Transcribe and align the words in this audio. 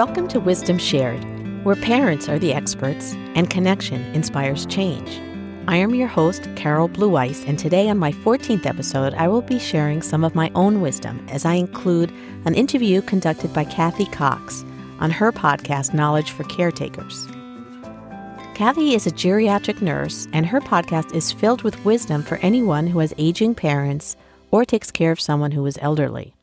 Welcome 0.00 0.28
to 0.28 0.40
Wisdom 0.40 0.78
Shared, 0.78 1.22
where 1.62 1.76
parents 1.76 2.26
are 2.26 2.38
the 2.38 2.54
experts 2.54 3.12
and 3.34 3.50
connection 3.50 4.00
inspires 4.14 4.64
change. 4.64 5.20
I 5.68 5.76
am 5.76 5.94
your 5.94 6.08
host, 6.08 6.48
Carol 6.56 6.88
Blueweiss, 6.88 7.46
and 7.46 7.58
today 7.58 7.86
on 7.90 7.98
my 7.98 8.10
14th 8.10 8.64
episode, 8.64 9.12
I 9.12 9.28
will 9.28 9.42
be 9.42 9.58
sharing 9.58 10.00
some 10.00 10.24
of 10.24 10.34
my 10.34 10.50
own 10.54 10.80
wisdom 10.80 11.22
as 11.28 11.44
I 11.44 11.52
include 11.52 12.12
an 12.46 12.54
interview 12.54 13.02
conducted 13.02 13.52
by 13.52 13.64
Kathy 13.64 14.06
Cox 14.06 14.64
on 15.00 15.10
her 15.10 15.32
podcast, 15.32 15.92
Knowledge 15.92 16.30
for 16.30 16.44
Caretakers. 16.44 17.26
Kathy 18.54 18.94
is 18.94 19.06
a 19.06 19.10
geriatric 19.10 19.82
nurse, 19.82 20.28
and 20.32 20.46
her 20.46 20.62
podcast 20.62 21.14
is 21.14 21.30
filled 21.30 21.60
with 21.60 21.84
wisdom 21.84 22.22
for 22.22 22.38
anyone 22.38 22.86
who 22.86 23.00
has 23.00 23.12
aging 23.18 23.54
parents 23.54 24.16
or 24.50 24.64
takes 24.64 24.90
care 24.90 25.12
of 25.12 25.20
someone 25.20 25.50
who 25.50 25.66
is 25.66 25.78
elderly. 25.82 26.34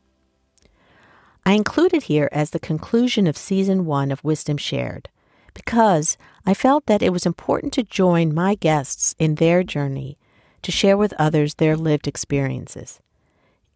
I 1.47 1.53
include 1.53 1.93
it 1.93 2.03
here 2.03 2.27
as 2.33 2.49
the 2.49 2.59
conclusion 2.59 3.25
of 3.25 3.37
season 3.37 3.85
one 3.85 4.11
of 4.11 4.21
Wisdom 4.21 4.57
Shared 4.57 5.07
because 5.53 6.17
I 6.45 6.53
felt 6.53 6.87
that 6.87 7.01
it 7.01 7.13
was 7.13 7.25
important 7.25 7.71
to 7.71 7.83
join 7.83 8.35
my 8.35 8.55
guests 8.55 9.15
in 9.17 9.35
their 9.35 9.63
journey 9.63 10.17
to 10.61 10.73
share 10.73 10.97
with 10.97 11.13
others 11.17 11.53
their 11.53 11.77
lived 11.77 12.05
experiences. 12.05 12.99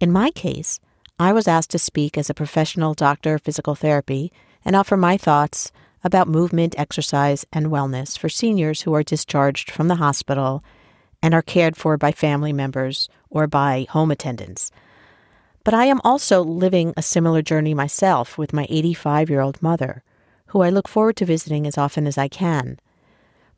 In 0.01 0.11
my 0.11 0.31
case, 0.31 0.81
I 1.17 1.31
was 1.31 1.47
asked 1.47 1.69
to 1.69 1.79
speak 1.79 2.17
as 2.17 2.29
a 2.29 2.33
professional 2.33 2.93
doctor 2.93 3.35
of 3.35 3.41
physical 3.41 3.75
therapy 3.75 4.33
and 4.65 4.75
offer 4.75 4.97
my 4.97 5.15
thoughts 5.15 5.71
about 6.03 6.27
movement, 6.27 6.75
exercise, 6.77 7.45
and 7.53 7.67
wellness 7.67 8.17
for 8.17 8.27
seniors 8.27 8.81
who 8.81 8.93
are 8.93 9.01
discharged 9.01 9.71
from 9.71 9.87
the 9.87 9.95
hospital 9.95 10.61
and 11.23 11.33
are 11.33 11.41
cared 11.41 11.77
for 11.77 11.95
by 11.95 12.11
family 12.11 12.51
members 12.51 13.07
or 13.29 13.47
by 13.47 13.87
home 13.91 14.11
attendants 14.11 14.73
but 15.63 15.73
I 15.73 15.85
am 15.85 16.01
also 16.03 16.41
living 16.41 16.93
a 16.97 17.01
similar 17.01 17.41
journey 17.41 17.73
myself 17.73 18.37
with 18.37 18.53
my 18.53 18.65
85 18.69 19.29
year 19.29 19.41
old 19.41 19.61
mother, 19.61 20.03
who 20.47 20.61
I 20.61 20.69
look 20.69 20.87
forward 20.87 21.15
to 21.17 21.25
visiting 21.25 21.67
as 21.67 21.77
often 21.77 22.07
as 22.07 22.17
I 22.17 22.27
can. 22.27 22.79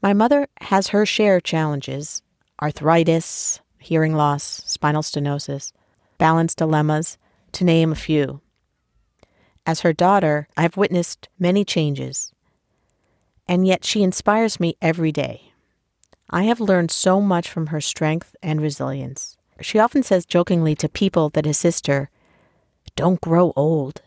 My 0.01 0.13
mother 0.13 0.47
has 0.61 0.89
her 0.89 1.05
share 1.05 1.37
of 1.37 1.43
challenges 1.43 2.21
arthritis, 2.61 3.59
hearing 3.79 4.15
loss, 4.15 4.61
spinal 4.65 5.01
stenosis, 5.01 5.73
balance 6.17 6.55
dilemmas, 6.55 7.17
to 7.51 7.63
name 7.63 7.91
a 7.91 7.95
few. 7.95 8.41
As 9.65 9.81
her 9.81 9.93
daughter, 9.93 10.47
I 10.57 10.61
have 10.61 10.77
witnessed 10.77 11.29
many 11.39 11.65
changes, 11.65 12.31
and 13.47 13.67
yet 13.67 13.85
she 13.85 14.03
inspires 14.03 14.59
me 14.59 14.75
every 14.81 15.11
day. 15.11 15.53
I 16.29 16.43
have 16.43 16.59
learned 16.59 16.91
so 16.91 17.21
much 17.21 17.49
from 17.49 17.67
her 17.67 17.81
strength 17.81 18.35
and 18.41 18.61
resilience. 18.61 19.37
She 19.61 19.79
often 19.79 20.03
says 20.03 20.25
jokingly 20.25 20.75
to 20.75 20.89
people 20.89 21.29
that 21.31 21.45
assist 21.45 21.87
her, 21.87 22.09
Don't 22.95 23.21
grow 23.21 23.53
old. 23.55 24.01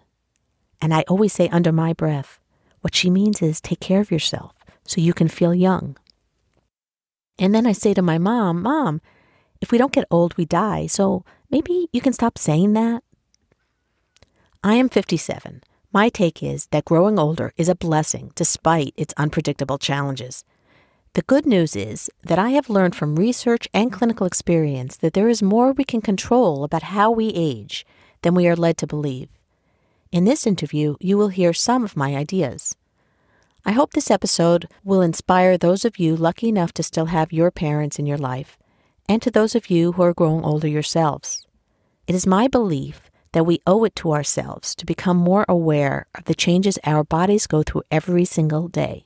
And 0.80 0.92
I 0.92 1.05
always 1.08 1.33
say 1.33 1.48
under 1.48 1.72
my 1.72 1.92
breath, 1.92 2.41
what 2.80 2.94
she 2.94 3.11
means 3.11 3.42
is 3.42 3.61
take 3.61 3.80
care 3.80 4.00
of 4.00 4.11
yourself 4.11 4.53
so 4.84 5.00
you 5.00 5.14
can 5.14 5.28
feel 5.28 5.55
young. 5.55 5.97
And 7.38 7.55
then 7.55 7.66
I 7.66 7.72
say 7.72 7.94
to 7.94 8.03
my 8.03 8.19
mom, 8.19 8.62
Mom, 8.62 9.00
if 9.61 9.72
we 9.72 9.78
don't 9.78 9.92
get 9.92 10.06
old, 10.11 10.36
we 10.36 10.44
die. 10.44 10.86
So 10.86 11.25
maybe 11.50 11.88
you 11.92 12.00
can 12.00 12.12
stop 12.12 12.38
saying 12.38 12.72
that. 12.75 13.03
I 14.62 14.75
am 14.75 14.88
57. 14.88 15.62
My 15.92 16.08
take 16.08 16.42
is 16.42 16.66
that 16.66 16.84
growing 16.84 17.19
older 17.19 17.53
is 17.56 17.69
a 17.69 17.75
blessing 17.75 18.33
despite 18.34 18.92
its 18.97 19.14
unpredictable 19.16 19.78
challenges. 19.78 20.44
The 21.17 21.22
good 21.22 21.47
news 21.47 21.75
is 21.75 22.11
that 22.25 22.39
I 22.39 22.50
have 22.50 22.69
learned 22.69 22.95
from 22.95 23.17
research 23.17 23.67
and 23.72 23.91
clinical 23.91 24.27
experience 24.27 24.98
that 24.98 25.14
there 25.14 25.31
is 25.31 25.42
more 25.42 25.72
we 25.72 25.83
can 25.83 26.03
control 26.03 26.62
about 26.62 26.92
how 26.92 27.11
we 27.11 27.28
age 27.28 27.86
than 28.20 28.34
we 28.34 28.47
are 28.47 28.55
led 28.55 28.77
to 28.77 28.86
believe. 28.86 29.31
In 30.12 30.27
this 30.27 30.47
interview, 30.47 30.94
you 31.00 31.17
will 31.17 31.28
hear 31.28 31.55
some 31.55 31.84
of 31.84 31.97
my 31.97 32.14
ideas. 32.14 32.77
I 33.64 33.72
hope 33.72 33.94
this 33.94 34.11
episode 34.11 34.69
will 34.84 35.00
inspire 35.00 35.56
those 35.56 35.87
of 35.87 35.99
you 35.99 36.16
lucky 36.16 36.50
enough 36.50 36.72
to 36.75 36.82
still 36.82 37.06
have 37.06 37.32
your 37.32 37.50
parents 37.50 37.99
in 37.99 38.05
your 38.05 38.19
life, 38.19 38.59
and 39.09 39.22
to 39.22 39.31
those 39.31 39.55
of 39.55 39.71
you 39.71 39.93
who 39.93 40.03
are 40.03 40.12
growing 40.12 40.44
older 40.44 40.69
yourselves. 40.69 41.47
It 42.06 42.15
is 42.15 42.26
my 42.26 42.47
belief 42.47 43.10
that 43.32 43.47
we 43.47 43.62
owe 43.66 43.84
it 43.84 43.97
to 43.97 44.12
ourselves 44.12 44.75
to 44.75 44.84
become 44.84 45.16
more 45.16 45.47
aware 45.49 46.09
of 46.15 46.25
the 46.25 46.34
changes 46.34 46.78
our 46.84 47.05
bodies 47.05 47.47
go 47.47 47.62
through 47.62 47.84
every 47.91 48.26
single 48.26 48.69
day 48.69 49.06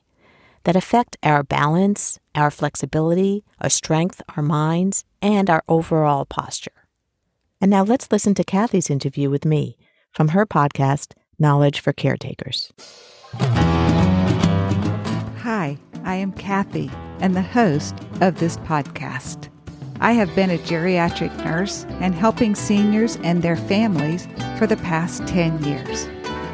that 0.63 0.75
affect 0.75 1.17
our 1.23 1.43
balance, 1.43 2.19
our 2.35 2.51
flexibility, 2.51 3.43
our 3.59 3.69
strength, 3.69 4.21
our 4.35 4.43
minds, 4.43 5.03
and 5.21 5.49
our 5.49 5.63
overall 5.67 6.25
posture. 6.25 6.71
And 7.59 7.69
now 7.69 7.83
let's 7.83 8.11
listen 8.11 8.33
to 8.35 8.43
Kathy's 8.43 8.89
interview 8.89 9.29
with 9.29 9.45
me 9.45 9.77
from 10.11 10.29
her 10.29 10.45
podcast, 10.45 11.13
Knowledge 11.39 11.79
for 11.79 11.93
Caretakers. 11.93 12.71
Hi, 15.39 15.77
I 16.03 16.15
am 16.15 16.31
Kathy 16.33 16.91
and 17.19 17.35
the 17.35 17.41
host 17.41 17.95
of 18.19 18.39
this 18.39 18.57
podcast. 18.57 19.49
I 19.99 20.13
have 20.13 20.33
been 20.35 20.49
a 20.49 20.57
geriatric 20.57 21.35
nurse 21.45 21.85
and 21.99 22.15
helping 22.15 22.55
seniors 22.55 23.17
and 23.17 23.43
their 23.43 23.55
families 23.55 24.27
for 24.57 24.65
the 24.65 24.77
past 24.77 25.27
10 25.27 25.63
years. 25.63 26.07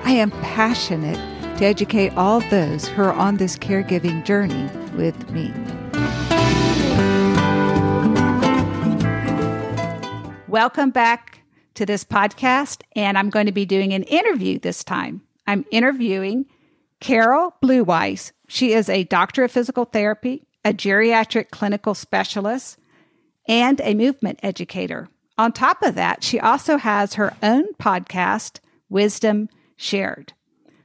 I 0.03 0.11
am 0.11 0.31
passionate 0.31 1.17
to 1.57 1.65
educate 1.65 2.15
all 2.15 2.39
those 2.51 2.87
who 2.87 3.01
are 3.01 3.13
on 3.13 3.37
this 3.37 3.57
caregiving 3.57 4.23
journey 4.23 4.69
with 4.95 5.29
me. 5.31 5.51
Welcome 10.47 10.91
back 10.91 11.41
to 11.73 11.85
this 11.85 12.03
podcast, 12.03 12.83
and 12.95 13.17
I'm 13.17 13.31
going 13.31 13.47
to 13.47 13.51
be 13.51 13.65
doing 13.65 13.93
an 13.93 14.03
interview 14.03 14.59
this 14.59 14.83
time. 14.83 15.21
I'm 15.47 15.65
interviewing 15.71 16.45
Carol 16.99 17.55
Blueweiss. 17.61 18.31
She 18.47 18.73
is 18.73 18.87
a 18.87 19.05
doctor 19.05 19.43
of 19.43 19.51
physical 19.51 19.85
therapy, 19.85 20.45
a 20.63 20.73
geriatric 20.73 21.49
clinical 21.49 21.95
specialist, 21.95 22.77
and 23.47 23.81
a 23.81 23.95
movement 23.95 24.39
educator. 24.43 25.09
On 25.39 25.51
top 25.51 25.81
of 25.81 25.95
that, 25.95 26.23
she 26.23 26.39
also 26.39 26.77
has 26.77 27.15
her 27.15 27.35
own 27.41 27.73
podcast, 27.79 28.59
Wisdom 28.89 29.49
Shared. 29.75 30.33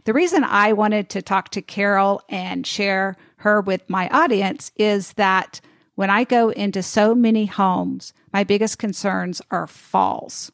The 0.05 0.13
reason 0.13 0.43
I 0.45 0.73
wanted 0.73 1.09
to 1.11 1.23
talk 1.23 1.51
to 1.51 1.63
Carol 1.63 2.23
and 2.29 2.67
share 2.67 3.17
her 3.37 3.61
with 3.61 3.89
my 3.89 4.09
audience 4.09 4.73
is 4.77 5.13
that 5.15 5.61
when 5.95 6.11
I 6.11 6.25
go 6.25 6.49
into 6.49 6.83
so 6.83 7.15
many 7.15 7.47
homes, 7.47 8.13
my 8.33 8.45
biggest 8.45 8.79
concerns 8.79 9.41
are 9.51 9.67
falls. 9.67 10.51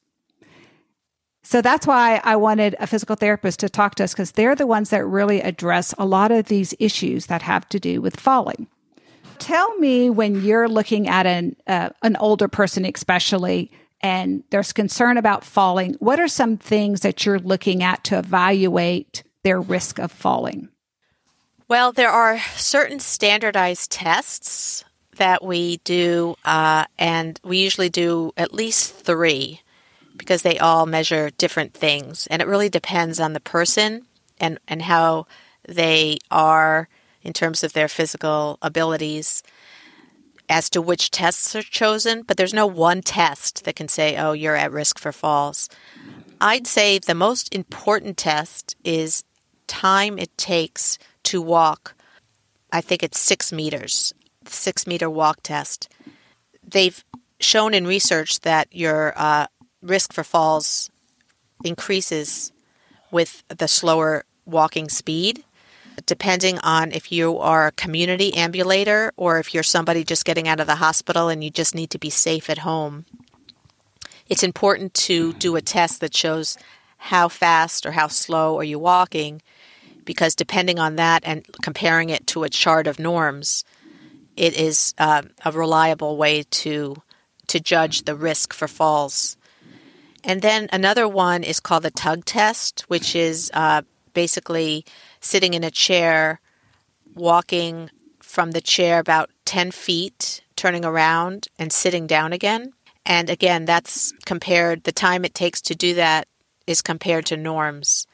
So 1.42 1.62
that's 1.62 1.86
why 1.86 2.20
I 2.24 2.36
wanted 2.36 2.76
a 2.78 2.86
physical 2.86 3.16
therapist 3.16 3.60
to 3.60 3.70
talk 3.70 3.94
to 3.94 4.04
us 4.04 4.12
because 4.12 4.32
they're 4.32 4.54
the 4.54 4.66
ones 4.66 4.90
that 4.90 5.06
really 5.06 5.40
address 5.40 5.94
a 5.96 6.04
lot 6.04 6.30
of 6.30 6.46
these 6.46 6.74
issues 6.78 7.26
that 7.26 7.40
have 7.40 7.66
to 7.70 7.80
do 7.80 8.02
with 8.02 8.20
falling. 8.20 8.66
Tell 9.38 9.74
me 9.78 10.10
when 10.10 10.42
you're 10.42 10.68
looking 10.68 11.08
at 11.08 11.24
an 11.24 11.56
uh, 11.66 11.90
an 12.02 12.16
older 12.16 12.48
person, 12.48 12.84
especially, 12.84 13.70
and 14.02 14.42
there's 14.50 14.74
concern 14.74 15.16
about 15.16 15.44
falling. 15.44 15.94
What 16.00 16.20
are 16.20 16.28
some 16.28 16.58
things 16.58 17.00
that 17.00 17.24
you're 17.24 17.38
looking 17.38 17.82
at 17.82 18.04
to 18.04 18.18
evaluate 18.18 19.22
their 19.42 19.60
risk 19.60 19.98
of 19.98 20.12
falling? 20.12 20.68
Well, 21.68 21.92
there 21.92 22.10
are 22.10 22.38
certain 22.56 22.98
standardized 22.98 23.90
tests 23.90 24.84
that 25.16 25.44
we 25.44 25.78
do, 25.78 26.34
uh, 26.44 26.86
and 26.98 27.38
we 27.44 27.58
usually 27.58 27.90
do 27.90 28.32
at 28.36 28.54
least 28.54 28.94
three 28.94 29.60
because 30.16 30.42
they 30.42 30.58
all 30.58 30.86
measure 30.86 31.30
different 31.30 31.74
things. 31.74 32.26
And 32.28 32.40
it 32.40 32.48
really 32.48 32.68
depends 32.68 33.20
on 33.20 33.34
the 33.34 33.40
person 33.40 34.06
and, 34.40 34.58
and 34.66 34.82
how 34.82 35.26
they 35.68 36.18
are 36.30 36.88
in 37.22 37.32
terms 37.32 37.62
of 37.62 37.72
their 37.72 37.88
physical 37.88 38.58
abilities 38.62 39.42
as 40.48 40.70
to 40.70 40.80
which 40.80 41.10
tests 41.10 41.54
are 41.54 41.62
chosen. 41.62 42.22
But 42.22 42.36
there's 42.36 42.54
no 42.54 42.66
one 42.66 43.02
test 43.02 43.64
that 43.64 43.76
can 43.76 43.88
say, 43.88 44.16
oh, 44.16 44.32
you're 44.32 44.56
at 44.56 44.72
risk 44.72 44.98
for 44.98 45.12
falls. 45.12 45.68
I'd 46.40 46.66
say 46.66 46.98
the 46.98 47.14
most 47.14 47.54
important 47.54 48.16
test 48.16 48.76
is 48.84 49.24
time 49.68 50.18
it 50.18 50.36
takes 50.36 50.98
to 51.24 51.40
walk. 51.40 51.94
I 52.72 52.80
think 52.80 53.02
it's 53.02 53.20
six 53.20 53.52
meters, 53.52 54.12
six 54.46 54.86
meter 54.86 55.08
walk 55.08 55.42
test. 55.42 55.88
They've 56.66 57.04
shown 57.40 57.74
in 57.74 57.86
research 57.86 58.40
that 58.40 58.68
your 58.74 59.14
uh, 59.16 59.46
risk 59.82 60.12
for 60.12 60.24
falls 60.24 60.90
increases 61.64 62.52
with 63.10 63.42
the 63.48 63.68
slower 63.68 64.24
walking 64.44 64.88
speed, 64.88 65.44
depending 66.06 66.58
on 66.60 66.92
if 66.92 67.10
you 67.10 67.38
are 67.38 67.66
a 67.66 67.72
community 67.72 68.34
ambulator 68.34 69.12
or 69.16 69.38
if 69.38 69.54
you're 69.54 69.62
somebody 69.62 70.04
just 70.04 70.24
getting 70.24 70.48
out 70.48 70.60
of 70.60 70.66
the 70.66 70.76
hospital 70.76 71.28
and 71.28 71.42
you 71.42 71.50
just 71.50 71.74
need 71.74 71.90
to 71.90 71.98
be 71.98 72.10
safe 72.10 72.48
at 72.50 72.58
home. 72.58 73.04
It's 74.28 74.42
important 74.42 74.94
to 74.94 75.32
do 75.34 75.56
a 75.56 75.62
test 75.62 76.00
that 76.00 76.14
shows 76.14 76.58
how 76.98 77.28
fast 77.28 77.86
or 77.86 77.92
how 77.92 78.08
slow 78.08 78.58
are 78.58 78.64
you 78.64 78.78
walking 78.78 79.40
because 80.08 80.34
depending 80.34 80.78
on 80.78 80.96
that 80.96 81.22
and 81.26 81.44
comparing 81.60 82.08
it 82.08 82.26
to 82.26 82.42
a 82.42 82.48
chart 82.48 82.86
of 82.86 82.98
norms, 82.98 83.62
it 84.38 84.58
is 84.58 84.94
uh, 84.96 85.20
a 85.44 85.52
reliable 85.52 86.16
way 86.16 86.44
to 86.44 86.96
to 87.48 87.60
judge 87.60 88.04
the 88.04 88.14
risk 88.14 88.54
for 88.54 88.66
falls. 88.66 89.36
And 90.24 90.40
then 90.40 90.68
another 90.72 91.06
one 91.06 91.42
is 91.44 91.60
called 91.60 91.82
the 91.82 91.90
tug 91.90 92.24
test, 92.24 92.86
which 92.88 93.14
is 93.14 93.50
uh, 93.52 93.82
basically 94.14 94.86
sitting 95.20 95.52
in 95.52 95.62
a 95.62 95.70
chair, 95.70 96.40
walking 97.14 97.90
from 98.20 98.52
the 98.52 98.62
chair 98.62 98.98
about 99.00 99.28
10 99.44 99.72
feet, 99.72 100.42
turning 100.56 100.86
around 100.86 101.48
and 101.58 101.70
sitting 101.70 102.06
down 102.06 102.32
again. 102.32 102.72
And 103.04 103.28
again, 103.28 103.66
that's 103.66 104.12
compared, 104.24 104.84
the 104.84 104.92
time 104.92 105.26
it 105.26 105.34
takes 105.34 105.60
to 105.62 105.74
do 105.74 105.94
that 105.94 106.28
is 106.66 106.82
compared 106.82 107.26
to 107.26 107.36
norms, 107.36 108.06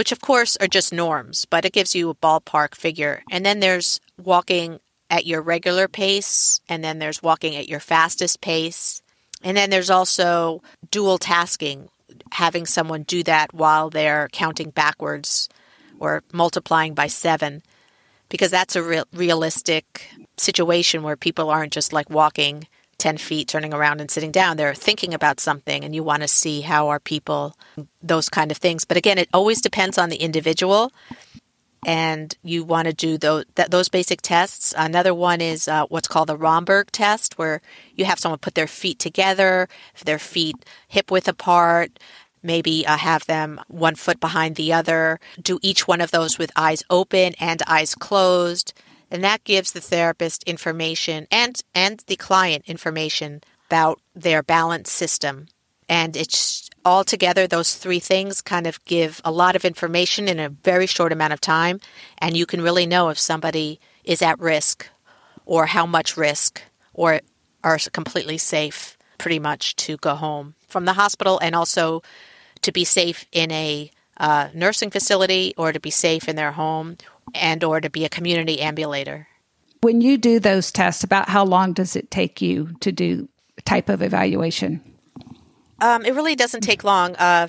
which 0.00 0.12
of 0.12 0.20
course 0.22 0.56
are 0.62 0.66
just 0.66 0.94
norms, 0.94 1.44
but 1.44 1.66
it 1.66 1.74
gives 1.74 1.94
you 1.94 2.08
a 2.08 2.14
ballpark 2.14 2.74
figure. 2.74 3.22
And 3.30 3.44
then 3.44 3.60
there's 3.60 4.00
walking 4.16 4.80
at 5.10 5.26
your 5.26 5.42
regular 5.42 5.88
pace, 5.88 6.62
and 6.70 6.82
then 6.82 6.98
there's 6.98 7.22
walking 7.22 7.54
at 7.54 7.68
your 7.68 7.80
fastest 7.80 8.40
pace. 8.40 9.02
And 9.44 9.58
then 9.58 9.68
there's 9.68 9.90
also 9.90 10.62
dual 10.90 11.18
tasking, 11.18 11.90
having 12.32 12.64
someone 12.64 13.02
do 13.02 13.22
that 13.24 13.52
while 13.52 13.90
they're 13.90 14.30
counting 14.32 14.70
backwards 14.70 15.50
or 15.98 16.22
multiplying 16.32 16.94
by 16.94 17.06
seven, 17.06 17.62
because 18.30 18.50
that's 18.50 18.76
a 18.76 18.82
real, 18.82 19.04
realistic 19.12 20.08
situation 20.38 21.02
where 21.02 21.14
people 21.14 21.50
aren't 21.50 21.74
just 21.74 21.92
like 21.92 22.08
walking 22.08 22.66
10 23.00 23.16
feet, 23.18 23.48
turning 23.48 23.74
around 23.74 24.00
and 24.00 24.10
sitting 24.10 24.30
down. 24.30 24.56
They're 24.56 24.74
thinking 24.74 25.12
about 25.12 25.40
something, 25.40 25.84
and 25.84 25.94
you 25.94 26.04
want 26.04 26.22
to 26.22 26.28
see 26.28 26.60
how 26.60 26.88
are 26.88 27.00
people, 27.00 27.56
those 28.02 28.28
kind 28.28 28.50
of 28.50 28.58
things. 28.58 28.84
But 28.84 28.96
again, 28.96 29.18
it 29.18 29.28
always 29.34 29.60
depends 29.60 29.98
on 29.98 30.10
the 30.10 30.16
individual 30.16 30.92
and 31.86 32.36
you 32.42 32.62
want 32.62 32.86
to 32.86 32.92
do 32.92 33.16
those 33.16 33.44
those 33.54 33.88
basic 33.88 34.20
tests. 34.20 34.74
Another 34.76 35.14
one 35.14 35.40
is 35.40 35.66
uh, 35.66 35.86
what's 35.86 36.08
called 36.08 36.28
the 36.28 36.36
Romberg 36.36 36.90
test, 36.92 37.38
where 37.38 37.62
you 37.94 38.04
have 38.04 38.18
someone 38.18 38.38
put 38.38 38.54
their 38.54 38.66
feet 38.66 38.98
together, 38.98 39.68
their 40.04 40.18
feet 40.18 40.56
hip 40.88 41.10
width 41.10 41.28
apart, 41.28 41.98
maybe 42.42 42.86
uh, 42.86 42.96
have 42.96 43.26
them 43.26 43.60
one 43.68 43.94
foot 43.94 44.20
behind 44.20 44.56
the 44.56 44.72
other. 44.72 45.20
Do 45.40 45.58
each 45.62 45.88
one 45.88 46.00
of 46.00 46.10
those 46.10 46.38
with 46.38 46.52
eyes 46.56 46.82
open 46.90 47.34
and 47.40 47.62
eyes 47.66 47.94
closed, 47.94 48.74
and 49.10 49.24
that 49.24 49.44
gives 49.44 49.72
the 49.72 49.80
therapist 49.80 50.42
information 50.44 51.26
and 51.30 51.60
and 51.74 52.02
the 52.06 52.16
client 52.16 52.64
information 52.66 53.42
about 53.66 54.00
their 54.14 54.42
balance 54.42 54.90
system. 54.90 55.46
And 55.88 56.16
it's 56.16 56.70
all 56.84 57.04
together 57.04 57.46
those 57.46 57.74
three 57.74 57.98
things 57.98 58.40
kind 58.40 58.66
of 58.66 58.84
give 58.84 59.20
a 59.24 59.32
lot 59.32 59.56
of 59.56 59.64
information 59.64 60.28
in 60.28 60.38
a 60.38 60.48
very 60.48 60.86
short 60.86 61.12
amount 61.12 61.32
of 61.32 61.40
time, 61.40 61.80
and 62.18 62.36
you 62.36 62.46
can 62.46 62.62
really 62.62 62.86
know 62.86 63.08
if 63.08 63.18
somebody 63.18 63.80
is 64.04 64.22
at 64.22 64.38
risk 64.38 64.88
or 65.46 65.66
how 65.66 65.86
much 65.86 66.16
risk 66.16 66.62
or 66.94 67.20
are 67.62 67.78
completely 67.92 68.38
safe 68.38 68.96
pretty 69.18 69.38
much 69.38 69.76
to 69.76 69.96
go 69.98 70.14
home 70.14 70.54
from 70.68 70.84
the 70.84 70.94
hospital 70.94 71.38
and 71.40 71.54
also 71.54 72.02
to 72.62 72.72
be 72.72 72.84
safe 72.84 73.26
in 73.32 73.50
a 73.50 73.90
uh, 74.16 74.48
nursing 74.54 74.90
facility 74.90 75.54
or 75.56 75.72
to 75.72 75.80
be 75.80 75.90
safe 75.90 76.28
in 76.28 76.36
their 76.36 76.52
home 76.52 76.96
and 77.34 77.62
or 77.64 77.80
to 77.80 77.90
be 77.90 78.04
a 78.04 78.08
community 78.08 78.60
ambulator. 78.60 79.26
When 79.82 80.00
you 80.00 80.18
do 80.18 80.40
those 80.40 80.70
tests, 80.70 81.04
about 81.04 81.28
how 81.28 81.44
long 81.44 81.72
does 81.72 81.96
it 81.96 82.10
take 82.10 82.42
you 82.42 82.70
to 82.80 82.92
do 82.92 83.28
type 83.64 83.88
of 83.88 84.02
evaluation? 84.02 84.82
Um, 85.80 86.04
it 86.04 86.14
really 86.14 86.36
doesn't 86.36 86.60
take 86.60 86.84
long. 86.84 87.16
Uh, 87.16 87.48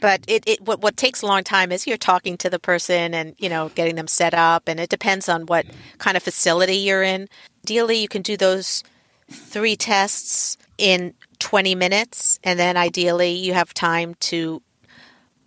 but 0.00 0.24
it, 0.26 0.44
it 0.46 0.60
what, 0.62 0.80
what 0.80 0.96
takes 0.96 1.22
a 1.22 1.26
long 1.26 1.44
time 1.44 1.70
is 1.70 1.86
you're 1.86 1.96
talking 1.96 2.36
to 2.38 2.50
the 2.50 2.58
person 2.58 3.14
and 3.14 3.34
you 3.38 3.48
know 3.48 3.70
getting 3.74 3.96
them 3.96 4.06
set 4.06 4.34
up 4.34 4.68
and 4.68 4.80
it 4.80 4.88
depends 4.88 5.28
on 5.28 5.46
what 5.46 5.66
kind 5.98 6.16
of 6.16 6.22
facility 6.22 6.76
you're 6.76 7.02
in 7.02 7.28
ideally 7.64 7.98
you 7.98 8.08
can 8.08 8.22
do 8.22 8.36
those 8.36 8.82
three 9.30 9.76
tests 9.76 10.56
in 10.78 11.14
20 11.38 11.74
minutes 11.74 12.38
and 12.44 12.58
then 12.58 12.76
ideally 12.76 13.32
you 13.32 13.52
have 13.52 13.74
time 13.74 14.14
to 14.20 14.62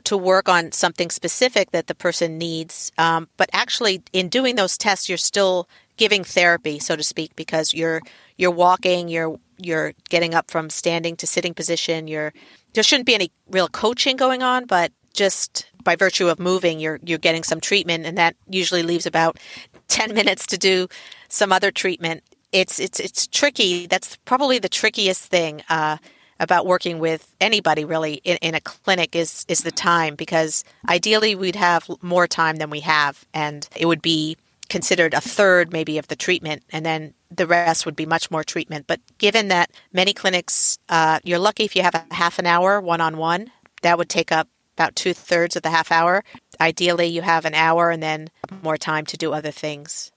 to 0.07 0.17
work 0.17 0.47
on 0.49 0.71
something 0.71 1.09
specific 1.09 1.71
that 1.71 1.87
the 1.87 1.95
person 1.95 2.37
needs 2.37 2.91
um, 2.97 3.27
but 3.37 3.49
actually 3.53 4.01
in 4.13 4.29
doing 4.29 4.55
those 4.55 4.77
tests 4.77 5.07
you're 5.07 5.17
still 5.17 5.67
giving 5.97 6.23
therapy 6.23 6.79
so 6.79 6.95
to 6.95 7.03
speak 7.03 7.35
because 7.35 7.73
you're 7.73 8.01
you're 8.37 8.51
walking 8.51 9.07
you're 9.07 9.37
you're 9.57 9.93
getting 10.09 10.33
up 10.33 10.49
from 10.49 10.69
standing 10.69 11.15
to 11.17 11.27
sitting 11.27 11.53
position. 11.53 12.07
You're 12.07 12.33
there 12.73 12.83
shouldn't 12.83 13.07
be 13.07 13.15
any 13.15 13.31
real 13.49 13.67
coaching 13.67 14.15
going 14.15 14.43
on, 14.43 14.65
but 14.65 14.91
just 15.13 15.65
by 15.83 15.95
virtue 15.95 16.27
of 16.27 16.39
moving, 16.39 16.79
you're 16.79 16.99
you're 17.03 17.17
getting 17.17 17.43
some 17.43 17.59
treatment, 17.59 18.05
and 18.05 18.17
that 18.17 18.35
usually 18.49 18.83
leaves 18.83 19.05
about 19.05 19.39
ten 19.87 20.13
minutes 20.13 20.45
to 20.47 20.57
do 20.57 20.87
some 21.29 21.51
other 21.51 21.71
treatment. 21.71 22.23
It's 22.51 22.79
it's 22.79 22.99
it's 22.99 23.27
tricky. 23.27 23.87
That's 23.87 24.17
probably 24.25 24.59
the 24.59 24.69
trickiest 24.69 25.25
thing 25.25 25.63
uh, 25.69 25.97
about 26.39 26.65
working 26.65 26.99
with 26.99 27.35
anybody 27.41 27.85
really 27.85 28.15
in, 28.23 28.37
in 28.37 28.55
a 28.55 28.61
clinic 28.61 29.15
is 29.15 29.45
is 29.47 29.61
the 29.61 29.71
time 29.71 30.15
because 30.15 30.63
ideally 30.87 31.35
we'd 31.35 31.55
have 31.55 31.89
more 32.01 32.27
time 32.27 32.57
than 32.57 32.69
we 32.69 32.81
have, 32.81 33.25
and 33.33 33.67
it 33.75 33.85
would 33.85 34.01
be 34.01 34.37
considered 34.69 35.13
a 35.13 35.21
third 35.21 35.71
maybe 35.71 35.97
of 35.97 36.07
the 36.07 36.15
treatment, 36.15 36.63
and 36.71 36.85
then 36.85 37.13
the 37.29 37.47
rest 37.47 37.85
would 37.85 37.95
be 37.95 38.05
much 38.05 38.29
more 38.31 38.43
treatment. 38.43 38.87
But 38.87 38.99
given 39.17 39.47
that 39.49 39.71
many 39.93 40.13
clinics, 40.13 40.77
uh, 40.89 41.19
you're 41.23 41.39
lucky 41.39 41.63
if 41.63 41.75
you 41.75 41.83
have 41.83 41.95
a 41.95 42.05
half 42.13 42.39
an 42.39 42.45
hour 42.45 42.79
one 42.81 43.01
on 43.01 43.17
one, 43.17 43.51
that 43.81 43.97
would 43.97 44.09
take 44.09 44.31
up 44.31 44.47
about 44.75 44.95
two 44.95 45.13
thirds 45.13 45.55
of 45.55 45.63
the 45.63 45.71
half 45.71 45.91
hour. 45.91 46.23
Ideally, 46.61 47.07
you 47.07 47.21
have 47.21 47.45
an 47.45 47.55
hour 47.55 47.89
and 47.89 48.01
then 48.01 48.29
more 48.61 48.77
time 48.77 49.05
to 49.07 49.17
do 49.17 49.33
other 49.33 49.51
things. 49.51 50.11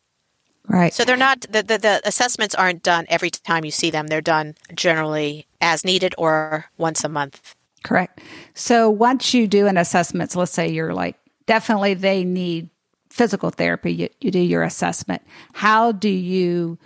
Right. 0.68 0.94
So 0.94 1.04
they're 1.04 1.16
not 1.16 1.40
the, 1.42 1.62
the, 1.62 1.78
the 1.78 2.00
assessments 2.04 2.54
aren't 2.54 2.82
done 2.82 3.06
every 3.08 3.30
time 3.30 3.64
you 3.64 3.70
see 3.70 3.90
them. 3.90 4.06
They're 4.06 4.20
done 4.20 4.54
generally 4.74 5.46
as 5.60 5.84
needed 5.84 6.14
or 6.16 6.66
once 6.78 7.02
a 7.02 7.08
month. 7.08 7.54
Correct. 7.82 8.20
So 8.54 8.88
once 8.90 9.34
you 9.34 9.48
do 9.48 9.66
an 9.66 9.76
assessment, 9.76 10.32
so 10.32 10.38
let's 10.38 10.52
say 10.52 10.68
you're 10.68 10.94
like 10.94 11.16
definitely 11.46 11.94
they 11.94 12.24
need 12.24 12.68
physical 13.08 13.50
therapy, 13.50 13.92
you, 13.92 14.08
you 14.20 14.30
do 14.30 14.38
your 14.38 14.62
assessment. 14.62 15.22
How 15.52 15.92
do 15.92 16.08
you, 16.08 16.78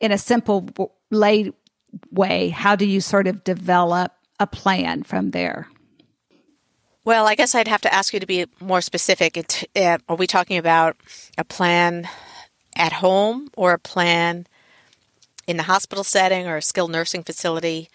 in 0.00 0.12
a 0.12 0.18
simple 0.18 0.68
lay 1.10 1.52
way, 2.10 2.48
how 2.48 2.76
do 2.76 2.86
you 2.86 3.00
sort 3.00 3.26
of 3.26 3.44
develop 3.44 4.12
a 4.38 4.46
plan 4.46 5.02
from 5.02 5.32
there? 5.32 5.68
Well, 7.04 7.26
I 7.26 7.34
guess 7.34 7.54
I'd 7.54 7.68
have 7.68 7.82
to 7.82 7.92
ask 7.92 8.14
you 8.14 8.20
to 8.20 8.26
be 8.26 8.46
more 8.60 8.80
specific. 8.80 9.36
It, 9.36 9.70
uh, 9.76 9.98
are 10.08 10.16
we 10.16 10.26
talking 10.26 10.56
about 10.58 10.96
a 11.36 11.44
plan 11.44 12.08
at 12.76 12.94
home 12.94 13.50
or 13.56 13.72
a 13.72 13.78
plan 13.78 14.46
in 15.46 15.56
the 15.56 15.64
hospital 15.64 16.04
setting 16.04 16.46
or 16.46 16.56
a 16.56 16.62
skilled 16.62 16.90
nursing 16.90 17.22
facility? 17.22 17.88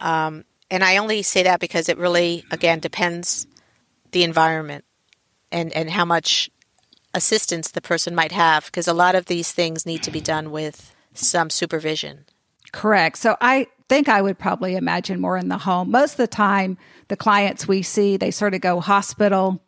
Um, 0.00 0.44
and 0.70 0.84
I 0.84 0.96
only 0.96 1.22
say 1.22 1.42
that 1.42 1.60
because 1.60 1.88
it 1.88 1.98
really, 1.98 2.44
again, 2.50 2.78
depends 2.80 3.46
the 4.12 4.22
environment 4.22 4.84
and, 5.50 5.72
and 5.72 5.90
how 5.90 6.04
much 6.04 6.50
assistance 7.12 7.70
the 7.70 7.80
person 7.80 8.14
might 8.14 8.32
have 8.32 8.66
because 8.66 8.86
a 8.86 8.94
lot 8.94 9.14
of 9.14 9.26
these 9.26 9.52
things 9.52 9.84
need 9.84 10.02
to 10.04 10.10
be 10.10 10.20
done 10.20 10.50
with 10.50 10.94
some 11.14 11.50
supervision. 11.50 12.24
Correct. 12.72 13.18
So 13.18 13.36
I 13.40 13.66
think 13.88 14.08
I 14.08 14.22
would 14.22 14.38
probably 14.38 14.76
imagine 14.76 15.20
more 15.20 15.36
in 15.36 15.48
the 15.48 15.58
home. 15.58 15.90
Most 15.90 16.12
of 16.12 16.18
the 16.18 16.26
time, 16.28 16.78
the 17.08 17.16
clients 17.16 17.66
we 17.66 17.82
see, 17.82 18.16
they 18.16 18.30
sort 18.30 18.54
of 18.54 18.60
go 18.60 18.78
hospital, 18.78 19.60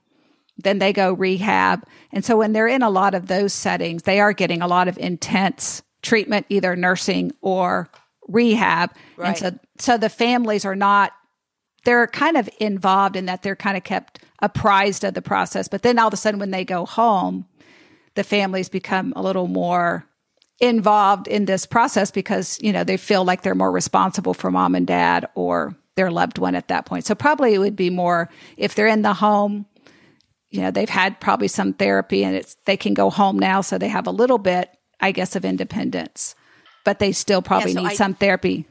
then 0.63 0.79
they 0.79 0.93
go 0.93 1.13
rehab. 1.13 1.85
And 2.13 2.25
so 2.25 2.37
when 2.37 2.53
they're 2.53 2.69
in 2.69 2.83
a 2.83 2.91
lot 2.91 3.15
of 3.15 3.27
those 3.27 3.53
settings, 3.53 4.03
they 4.03 4.21
are 4.21 4.33
getting 4.33 4.63
a 4.63 4.67
lot 4.67 4.89
of 4.89 4.99
intense 4.99 5.83
treatment, 6.03 6.47
either 6.49 6.77
nursing 6.77 7.33
or 7.41 7.89
rehab. 8.29 8.91
Right. 9.17 9.29
And 9.29 9.39
so 9.39 9.59
so 9.79 9.99
the 9.99 10.09
families 10.09 10.65
are 10.65 10.77
not 10.77 11.13
they're 11.85 12.07
kind 12.07 12.37
of 12.37 12.49
involved 12.61 13.17
in 13.17 13.27
that 13.27 13.43
they're 13.43 13.57
kind 13.57 13.77
of 13.77 13.85
kept 13.85 14.21
apprised 14.41 15.05
of 15.05 15.15
the 15.15 15.23
process. 15.23 15.69
But 15.69 15.83
then 15.83 15.99
all 15.99 16.09
of 16.09 16.15
a 16.15 16.17
sudden, 16.17 16.41
when 16.41 16.51
they 16.51 16.65
go 16.65 16.87
home, 16.87 17.47
the 18.15 18.25
families 18.25 18.69
become 18.69 19.13
a 19.17 19.23
little 19.23 19.49
more 19.49 20.07
involved 20.61 21.27
in 21.27 21.47
this 21.47 21.67
process 21.67 22.11
because, 22.11 22.59
you 22.63 22.73
know, 22.73 22.85
they 22.85 22.97
feel 22.97 23.25
like 23.25 23.43
they're 23.43 23.55
more 23.55 23.73
responsible 23.73 24.35
for 24.35 24.51
mom 24.51 24.75
and 24.75 24.87
dad 24.87 25.27
or 25.35 25.75
their 25.97 26.11
loved 26.11 26.39
one 26.39 26.55
at 26.55 26.69
that 26.69 26.87
point. 26.87 27.05
So 27.05 27.15
probably 27.15 27.55
it 27.55 27.59
would 27.59 27.77
be 27.77 27.91
more 27.91 28.29
if 28.57 28.75
they're 28.75 28.87
in 28.87 29.03
the 29.03 29.15
home, 29.15 29.67
you 30.53 30.61
know, 30.61 30.71
they've 30.71 30.89
had 30.89 31.19
probably 31.21 31.49
some 31.49 31.73
therapy 31.73 32.25
and 32.25 32.37
it's 32.37 32.57
they 32.67 32.77
can 32.77 32.95
go 32.95 33.11
home 33.11 33.39
now 33.39 33.61
so 33.61 33.79
they 33.79 33.89
have 33.89 34.07
a 34.07 34.13
little 34.13 34.39
bit, 34.39 34.71
I 35.01 35.13
guess, 35.13 35.35
of 35.35 35.45
independence. 35.45 36.35
But 36.85 36.99
they 36.99 37.13
still 37.13 37.43
probably 37.43 37.73
yeah, 37.73 37.79
so 37.79 37.83
need 37.83 37.93
I, 37.93 37.95
some 37.95 38.15
therapy 38.15 38.67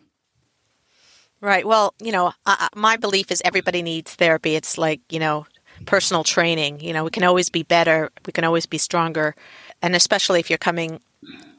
Right. 1.42 1.66
Well, 1.66 1.96
you 2.00 2.12
know, 2.12 2.34
uh, 2.46 2.68
my 2.76 2.98
belief 2.98 3.32
is 3.32 3.42
everybody 3.44 3.82
needs 3.82 4.14
therapy. 4.14 4.56
It's 4.56 4.78
like, 4.78 5.02
you 5.10 5.20
know, 5.20 5.48
personal 5.88 6.24
training. 6.24 6.82
You 6.82 6.94
know, 6.94 7.04
we 7.04 7.10
can 7.10 7.24
always 7.24 7.50
be 7.50 7.64
better, 7.64 8.12
we 8.28 8.32
can 8.32 8.44
always 8.44 8.68
be 8.68 8.78
stronger. 8.78 9.36
And 9.82 9.96
especially 9.96 10.40
if 10.40 10.52
you're 10.52 10.60
coming 10.60 11.02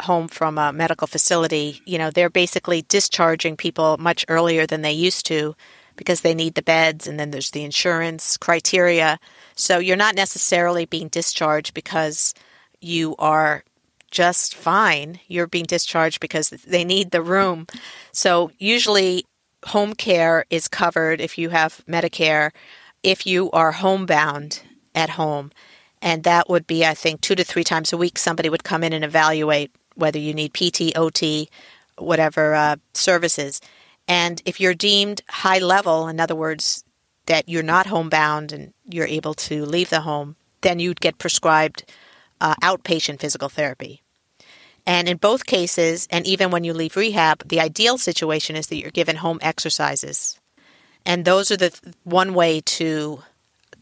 home 0.00 0.28
from 0.28 0.56
a 0.56 0.72
medical 0.72 1.08
facility, 1.08 1.82
you 1.84 1.98
know, 1.98 2.10
they're 2.10 2.30
basically 2.30 2.82
discharging 2.82 3.56
people 3.56 3.96
much 3.98 4.24
earlier 4.28 4.66
than 4.66 4.82
they 4.82 4.92
used 4.92 5.26
to 5.26 5.56
because 5.96 6.20
they 6.20 6.34
need 6.34 6.54
the 6.54 6.62
beds 6.62 7.08
and 7.08 7.18
then 7.18 7.32
there's 7.32 7.50
the 7.50 7.64
insurance 7.64 8.36
criteria. 8.36 9.18
So 9.54 9.78
you're 9.78 9.96
not 9.96 10.14
necessarily 10.14 10.84
being 10.84 11.08
discharged 11.08 11.74
because 11.74 12.34
you 12.80 13.14
are 13.18 13.64
just 14.10 14.54
fine. 14.54 15.20
You're 15.26 15.46
being 15.46 15.64
discharged 15.64 16.20
because 16.20 16.50
they 16.50 16.84
need 16.84 17.10
the 17.10 17.22
room. 17.22 17.66
So 18.12 18.50
usually 18.58 19.24
home 19.66 19.94
care 19.94 20.44
is 20.50 20.68
covered 20.68 21.20
if 21.20 21.38
you 21.38 21.50
have 21.50 21.82
Medicare. 21.88 22.50
If 23.02 23.26
you 23.26 23.50
are 23.52 23.72
homebound 23.72 24.62
at 24.94 25.10
home. 25.10 25.50
And 26.00 26.24
that 26.24 26.48
would 26.48 26.66
be, 26.66 26.84
I 26.84 26.94
think, 26.94 27.20
two 27.20 27.34
to 27.36 27.44
three 27.44 27.64
times 27.64 27.92
a 27.92 27.96
week, 27.96 28.18
somebody 28.18 28.48
would 28.48 28.64
come 28.64 28.82
in 28.82 28.92
and 28.92 29.04
evaluate 29.04 29.70
whether 29.94 30.18
you 30.18 30.34
need 30.34 30.52
PT, 30.52 30.96
OT, 30.96 31.48
whatever 31.96 32.54
uh, 32.54 32.76
services. 32.92 33.60
And 34.08 34.42
if 34.44 34.60
you're 34.60 34.74
deemed 34.74 35.22
high 35.28 35.60
level, 35.60 36.08
in 36.08 36.18
other 36.18 36.34
words, 36.34 36.84
that 37.26 37.48
you're 37.48 37.62
not 37.62 37.86
homebound 37.86 38.52
and 38.52 38.72
you're 38.88 39.06
able 39.06 39.34
to 39.34 39.64
leave 39.64 39.90
the 39.90 40.00
home, 40.00 40.36
then 40.62 40.78
you'd 40.78 41.00
get 41.00 41.18
prescribed 41.18 41.84
uh, 42.40 42.54
outpatient 42.62 43.20
physical 43.20 43.48
therapy. 43.48 44.02
And 44.84 45.08
in 45.08 45.16
both 45.16 45.46
cases, 45.46 46.08
and 46.10 46.26
even 46.26 46.50
when 46.50 46.64
you 46.64 46.74
leave 46.74 46.96
rehab, 46.96 47.48
the 47.48 47.60
ideal 47.60 47.98
situation 47.98 48.56
is 48.56 48.66
that 48.66 48.76
you're 48.76 48.90
given 48.90 49.16
home 49.16 49.38
exercises. 49.40 50.40
And 51.06 51.24
those 51.24 51.50
are 51.50 51.56
the 51.56 51.72
one 52.04 52.34
way 52.34 52.60
to 52.60 53.22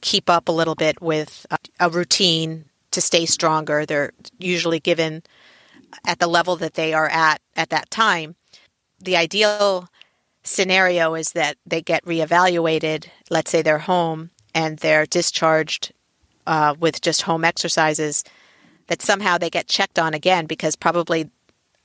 keep 0.03 0.29
up 0.29 0.49
a 0.49 0.53
little 0.53 0.75
bit 0.75 1.01
with 1.01 1.47
a 1.79 1.89
routine 1.89 2.67
to 2.91 3.01
stay 3.01 3.27
stronger. 3.27 3.87
They're 3.87 4.13
usually 4.39 4.81
given 4.81 5.23
at 6.07 6.19
the 6.19 6.27
level 6.27 6.57
that 6.57 6.75
they 6.75 6.93
are 6.93 7.09
at 7.09 7.41
at 7.57 7.71
that 7.71 7.91
time. 7.91 8.37
The 8.99 9.17
ideal 9.17 9.89
scenario 10.43 11.15
is 11.15 11.33
that 11.33 11.57
they 11.67 11.83
get 11.83 12.05
reevaluated. 12.05 13.07
Let's 13.31 13.51
say 13.51 13.63
they're 13.63 13.79
home 13.79 14.31
and 14.55 14.79
they're 14.79 15.07
discharged 15.07 15.93
uh, 16.47 16.75
with 16.79 17.01
just 17.01 17.23
home 17.23 17.45
exercises, 17.45 18.25
that 18.89 19.03
somehow 19.03 19.39
they 19.39 19.51
get 19.51 19.69
checked 19.69 19.99
on 19.99 20.15
again 20.15 20.47
because 20.47 20.75
probably 20.75 21.31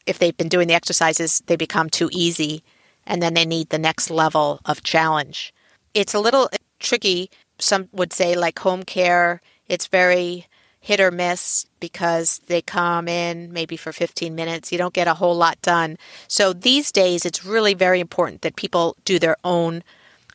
if 0.06 0.20
they've 0.20 0.38
been 0.38 0.50
doing 0.50 0.68
the 0.68 0.74
exercises, 0.74 1.42
they 1.48 1.56
become 1.56 1.90
too 1.90 2.10
easy 2.12 2.64
and 3.06 3.22
then 3.22 3.34
they 3.34 3.46
need 3.46 3.70
the 3.70 3.78
next 3.78 4.10
level 4.10 4.60
of 4.66 4.84
challenge. 4.84 5.54
It's 5.94 6.14
a 6.14 6.20
little 6.20 6.50
tricky. 6.80 7.30
Some 7.60 7.90
would 7.92 8.12
say, 8.12 8.36
like 8.36 8.60
home 8.60 8.84
care, 8.84 9.42
it's 9.68 9.88
very 9.88 10.48
hit 10.86 11.00
or 11.00 11.10
miss 11.10 11.66
because 11.80 12.40
they 12.46 12.62
come 12.62 13.08
in 13.08 13.52
maybe 13.52 13.76
for 13.76 13.92
15 13.92 14.36
minutes. 14.36 14.72
You 14.72 14.78
don't 14.78 14.94
get 14.94 15.08
a 15.08 15.16
whole 15.16 15.36
lot 15.36 15.60
done. 15.64 15.98
So 16.28 16.54
these 16.54 16.92
days, 16.92 17.26
it's 17.26 17.44
really 17.44 17.74
very 17.74 18.00
important 18.00 18.44
that 18.44 18.56
people 18.56 18.96
do 19.04 19.18
their 19.18 19.36
own 19.44 19.82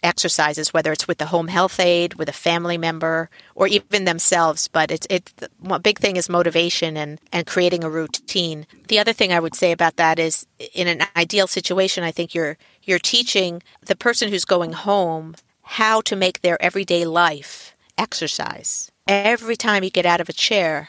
exercises, 0.03 0.75
whether 0.75 0.91
it's 0.91 1.07
with 1.07 1.19
the 1.19 1.27
home 1.27 1.47
health 1.47 1.79
aide, 1.79 2.15
with 2.15 2.29
a 2.29 2.33
family 2.33 2.77
member, 2.77 3.31
or 3.55 3.69
even 3.69 4.07
themselves. 4.07 4.67
But 4.67 4.91
it's 4.91 5.07
it's 5.09 5.33
a 5.69 5.79
big 5.79 6.01
thing 6.01 6.17
is 6.17 6.29
motivation 6.29 6.97
and 6.97 7.21
and 7.33 7.47
creating 7.47 7.85
a 7.85 7.91
routine. 7.91 8.67
The 8.89 8.99
other 8.99 9.13
thing 9.13 9.33
I 9.33 9.39
would 9.39 9.55
say 9.55 9.71
about 9.71 9.99
that 9.99 10.19
is, 10.19 10.47
in 10.75 10.89
an 10.89 11.07
ideal 11.17 11.47
situation, 11.47 12.03
I 12.03 12.11
think 12.11 12.35
you're 12.35 12.59
you're 12.83 12.99
teaching 12.99 13.63
the 13.83 13.95
person 13.95 14.29
who's 14.29 14.45
going 14.45 14.73
home 14.73 15.37
how 15.63 16.01
to 16.01 16.17
make 16.17 16.41
their 16.41 16.61
everyday 16.61 17.05
life 17.05 17.77
exercise 17.97 18.91
every 19.11 19.57
time 19.57 19.83
you 19.83 19.91
get 19.91 20.07
out 20.07 20.21
of 20.21 20.29
a 20.29 20.33
chair 20.33 20.89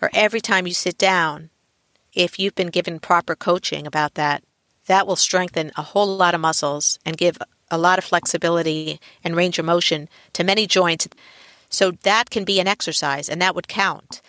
or 0.00 0.08
every 0.14 0.40
time 0.40 0.66
you 0.66 0.72
sit 0.72 0.96
down, 0.96 1.50
if 2.14 2.38
you've 2.38 2.54
been 2.54 2.68
given 2.68 2.98
proper 2.98 3.36
coaching 3.36 3.86
about 3.86 4.14
that, 4.14 4.42
that 4.86 5.06
will 5.06 5.16
strengthen 5.16 5.70
a 5.76 5.82
whole 5.82 6.16
lot 6.16 6.34
of 6.34 6.40
muscles 6.40 6.98
and 7.04 7.16
give 7.16 7.36
a 7.70 7.76
lot 7.76 7.98
of 7.98 8.04
flexibility 8.04 8.98
and 9.22 9.36
range 9.36 9.58
of 9.58 9.66
motion 9.66 10.08
to 10.32 10.42
many 10.42 10.66
joints. 10.66 11.06
So 11.68 11.90
that 12.02 12.30
can 12.30 12.44
be 12.44 12.58
an 12.58 12.68
exercise 12.68 13.28
and 13.28 13.40
that 13.42 13.54
would 13.54 13.68
count. 13.68 14.22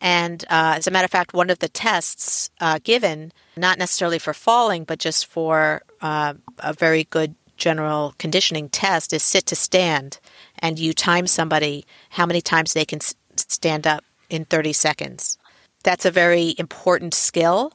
And 0.00 0.44
uh, 0.44 0.74
as 0.76 0.86
a 0.86 0.92
matter 0.92 1.04
of 1.04 1.10
fact, 1.10 1.34
one 1.34 1.50
of 1.50 1.58
the 1.58 1.68
tests 1.68 2.50
uh, 2.60 2.78
given, 2.84 3.32
not 3.56 3.78
necessarily 3.78 4.20
for 4.20 4.32
falling, 4.32 4.84
but 4.84 5.00
just 5.00 5.26
for 5.26 5.82
uh, 6.00 6.34
a 6.60 6.72
very 6.72 7.04
good 7.04 7.34
general 7.58 8.14
conditioning 8.18 8.68
test, 8.68 9.12
is 9.12 9.22
sit 9.22 9.46
to 9.46 9.56
stand 9.56 10.18
and 10.58 10.78
you 10.78 10.92
time 10.92 11.26
somebody 11.26 11.84
how 12.10 12.26
many 12.26 12.40
times 12.40 12.72
they 12.72 12.84
can 12.84 13.00
stand 13.36 13.86
up 13.86 14.04
in 14.30 14.44
30 14.44 14.72
seconds. 14.72 15.38
That's 15.82 16.04
a 16.04 16.10
very 16.10 16.54
important 16.58 17.14
skill. 17.14 17.72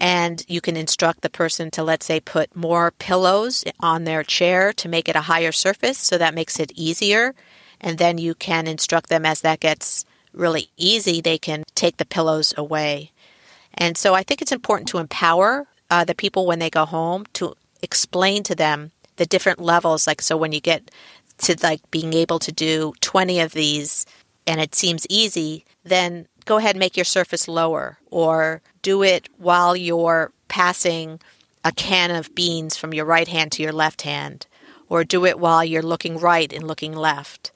And 0.00 0.44
you 0.46 0.60
can 0.60 0.76
instruct 0.76 1.22
the 1.22 1.30
person 1.30 1.70
to, 1.72 1.82
let's 1.82 2.06
say, 2.06 2.20
put 2.20 2.54
more 2.54 2.92
pillows 2.92 3.64
on 3.80 4.04
their 4.04 4.22
chair 4.22 4.72
to 4.74 4.88
make 4.88 5.08
it 5.08 5.16
a 5.16 5.22
higher 5.22 5.50
surface. 5.50 5.98
So 5.98 6.18
that 6.18 6.34
makes 6.34 6.60
it 6.60 6.70
easier. 6.76 7.34
And 7.80 7.98
then 7.98 8.16
you 8.16 8.34
can 8.34 8.68
instruct 8.68 9.08
them 9.08 9.26
as 9.26 9.40
that 9.40 9.60
gets 9.60 10.04
really 10.32 10.70
easy, 10.76 11.20
they 11.20 11.38
can 11.38 11.64
take 11.74 11.96
the 11.96 12.04
pillows 12.04 12.54
away. 12.56 13.12
And 13.74 13.96
so 13.96 14.14
I 14.14 14.22
think 14.22 14.40
it's 14.40 14.52
important 14.52 14.88
to 14.88 14.98
empower 14.98 15.66
uh, 15.90 16.04
the 16.04 16.14
people 16.14 16.46
when 16.46 16.58
they 16.58 16.70
go 16.70 16.84
home 16.84 17.26
to 17.34 17.54
explain 17.82 18.42
to 18.44 18.54
them 18.54 18.92
the 19.18 19.26
different 19.26 19.60
levels. 19.60 20.06
Like, 20.06 20.22
so 20.22 20.36
when 20.36 20.52
you 20.52 20.60
get 20.60 20.90
to 21.38 21.56
like 21.62 21.88
being 21.90 22.14
able 22.14 22.38
to 22.38 22.50
do 22.50 22.94
20 23.00 23.40
of 23.40 23.52
these 23.52 24.06
and 24.46 24.60
it 24.60 24.74
seems 24.74 25.06
easy, 25.10 25.64
then 25.84 26.26
go 26.46 26.56
ahead 26.56 26.74
and 26.74 26.80
make 26.80 26.96
your 26.96 27.04
surface 27.04 27.46
lower 27.46 27.98
or 28.10 28.62
do 28.82 29.02
it 29.02 29.28
while 29.36 29.76
you're 29.76 30.32
passing 30.48 31.20
a 31.64 31.72
can 31.72 32.10
of 32.10 32.34
beans 32.34 32.76
from 32.76 32.94
your 32.94 33.04
right 33.04 33.28
hand 33.28 33.52
to 33.52 33.62
your 33.62 33.72
left 33.72 34.02
hand 34.02 34.46
or 34.88 35.04
do 35.04 35.26
it 35.26 35.38
while 35.38 35.64
you're 35.64 35.82
looking 35.82 36.18
right 36.18 36.52
and 36.52 36.66
looking 36.66 36.94
left. 36.94 37.52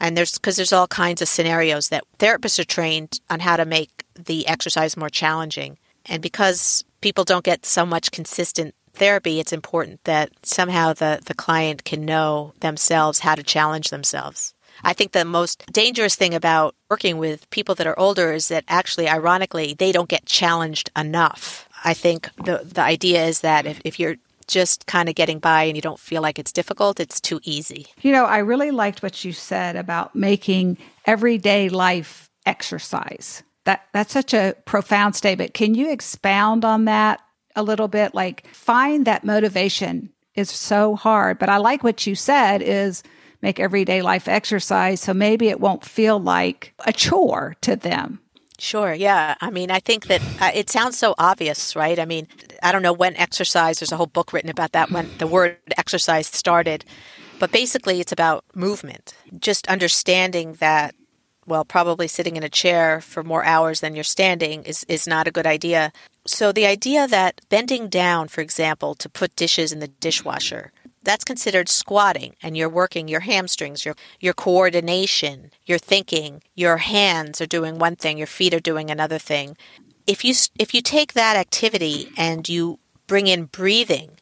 And 0.00 0.16
there's 0.16 0.32
because 0.32 0.56
there's 0.56 0.72
all 0.72 0.88
kinds 0.88 1.22
of 1.22 1.28
scenarios 1.28 1.88
that 1.90 2.04
therapists 2.18 2.58
are 2.58 2.64
trained 2.64 3.20
on 3.30 3.38
how 3.38 3.56
to 3.56 3.64
make 3.64 4.04
the 4.14 4.48
exercise 4.48 4.96
more 4.96 5.08
challenging. 5.08 5.78
And 6.06 6.20
because 6.20 6.84
people 7.00 7.22
don't 7.22 7.44
get 7.44 7.64
so 7.64 7.86
much 7.86 8.10
consistent 8.10 8.74
therapy, 8.94 9.40
it's 9.40 9.52
important 9.52 10.02
that 10.04 10.30
somehow 10.42 10.92
the, 10.92 11.20
the 11.24 11.34
client 11.34 11.84
can 11.84 12.04
know 12.04 12.54
themselves 12.60 13.20
how 13.20 13.34
to 13.34 13.42
challenge 13.42 13.90
themselves. 13.90 14.54
I 14.84 14.92
think 14.92 15.12
the 15.12 15.24
most 15.24 15.64
dangerous 15.72 16.16
thing 16.16 16.34
about 16.34 16.74
working 16.90 17.18
with 17.18 17.48
people 17.50 17.74
that 17.76 17.86
are 17.86 17.98
older 17.98 18.32
is 18.32 18.48
that 18.48 18.64
actually, 18.68 19.08
ironically, 19.08 19.74
they 19.74 19.92
don't 19.92 20.08
get 20.08 20.26
challenged 20.26 20.90
enough. 20.96 21.68
I 21.84 21.94
think 21.94 22.30
the, 22.36 22.62
the 22.64 22.80
idea 22.80 23.24
is 23.24 23.40
that 23.40 23.66
if, 23.66 23.80
if 23.84 24.00
you're 24.00 24.16
just 24.46 24.86
kind 24.86 25.08
of 25.08 25.14
getting 25.14 25.38
by 25.38 25.64
and 25.64 25.76
you 25.76 25.82
don't 25.82 25.98
feel 25.98 26.22
like 26.22 26.38
it's 26.38 26.52
difficult, 26.52 27.00
it's 27.00 27.20
too 27.20 27.40
easy. 27.44 27.86
You 28.00 28.12
know, 28.12 28.24
I 28.24 28.38
really 28.38 28.70
liked 28.70 29.02
what 29.02 29.24
you 29.24 29.32
said 29.32 29.76
about 29.76 30.14
making 30.14 30.78
everyday 31.06 31.68
life 31.68 32.28
exercise. 32.46 33.42
That 33.64 33.86
that's 33.92 34.12
such 34.12 34.34
a 34.34 34.56
profound 34.64 35.14
statement. 35.14 35.54
Can 35.54 35.74
you 35.74 35.90
expound 35.90 36.64
on 36.64 36.86
that 36.86 37.20
a 37.56 37.62
little 37.62 37.88
bit 37.88 38.14
like 38.14 38.46
find 38.48 39.06
that 39.06 39.24
motivation 39.24 40.10
is 40.34 40.50
so 40.50 40.96
hard 40.96 41.38
but 41.38 41.48
i 41.48 41.56
like 41.56 41.84
what 41.84 42.06
you 42.06 42.14
said 42.14 42.62
is 42.62 43.02
make 43.42 43.58
everyday 43.60 44.02
life 44.02 44.28
exercise 44.28 45.00
so 45.00 45.12
maybe 45.12 45.48
it 45.48 45.60
won't 45.60 45.84
feel 45.84 46.18
like 46.18 46.74
a 46.86 46.92
chore 46.92 47.54
to 47.60 47.76
them 47.76 48.22
Sure. 48.62 48.94
Yeah. 48.94 49.34
I 49.40 49.50
mean, 49.50 49.72
I 49.72 49.80
think 49.80 50.06
that 50.06 50.22
uh, 50.40 50.52
it 50.54 50.70
sounds 50.70 50.96
so 50.96 51.16
obvious, 51.18 51.74
right? 51.74 51.98
I 51.98 52.04
mean, 52.04 52.28
I 52.62 52.70
don't 52.70 52.82
know 52.82 52.92
when 52.92 53.16
exercise, 53.16 53.80
there's 53.80 53.90
a 53.90 53.96
whole 53.96 54.06
book 54.06 54.32
written 54.32 54.50
about 54.50 54.70
that 54.70 54.92
when 54.92 55.10
the 55.18 55.26
word 55.26 55.56
exercise 55.76 56.28
started. 56.28 56.84
But 57.40 57.50
basically, 57.50 58.00
it's 58.00 58.12
about 58.12 58.44
movement. 58.54 59.14
Just 59.36 59.66
understanding 59.66 60.52
that, 60.60 60.94
well, 61.44 61.64
probably 61.64 62.06
sitting 62.06 62.36
in 62.36 62.44
a 62.44 62.48
chair 62.48 63.00
for 63.00 63.24
more 63.24 63.44
hours 63.44 63.80
than 63.80 63.96
you're 63.96 64.04
standing 64.04 64.62
is, 64.62 64.84
is 64.84 65.08
not 65.08 65.26
a 65.26 65.32
good 65.32 65.46
idea. 65.46 65.92
So 66.26 66.52
the 66.52 66.66
idea 66.66 67.08
that 67.08 67.40
bending 67.48 67.88
down, 67.88 68.28
for 68.28 68.40
example, 68.40 68.94
to 68.94 69.08
put 69.08 69.34
dishes 69.34 69.72
in 69.72 69.80
the 69.80 69.88
dishwasher, 69.88 70.72
that's 71.02 71.24
considered 71.24 71.68
squatting 71.68 72.36
and 72.42 72.56
you're 72.56 72.68
working 72.68 73.08
your 73.08 73.20
hamstrings, 73.20 73.84
your 73.84 73.96
your 74.20 74.34
coordination, 74.34 75.50
your 75.66 75.78
thinking, 75.78 76.42
your 76.54 76.76
hands 76.76 77.40
are 77.40 77.46
doing 77.46 77.78
one 77.78 77.96
thing, 77.96 78.18
your 78.18 78.28
feet 78.28 78.54
are 78.54 78.60
doing 78.60 78.90
another 78.90 79.18
thing. 79.18 79.56
If 80.06 80.24
you 80.24 80.34
if 80.58 80.74
you 80.74 80.80
take 80.80 81.14
that 81.14 81.36
activity 81.36 82.12
and 82.16 82.48
you 82.48 82.78
bring 83.08 83.26
in 83.26 83.46
breathing 83.46 84.12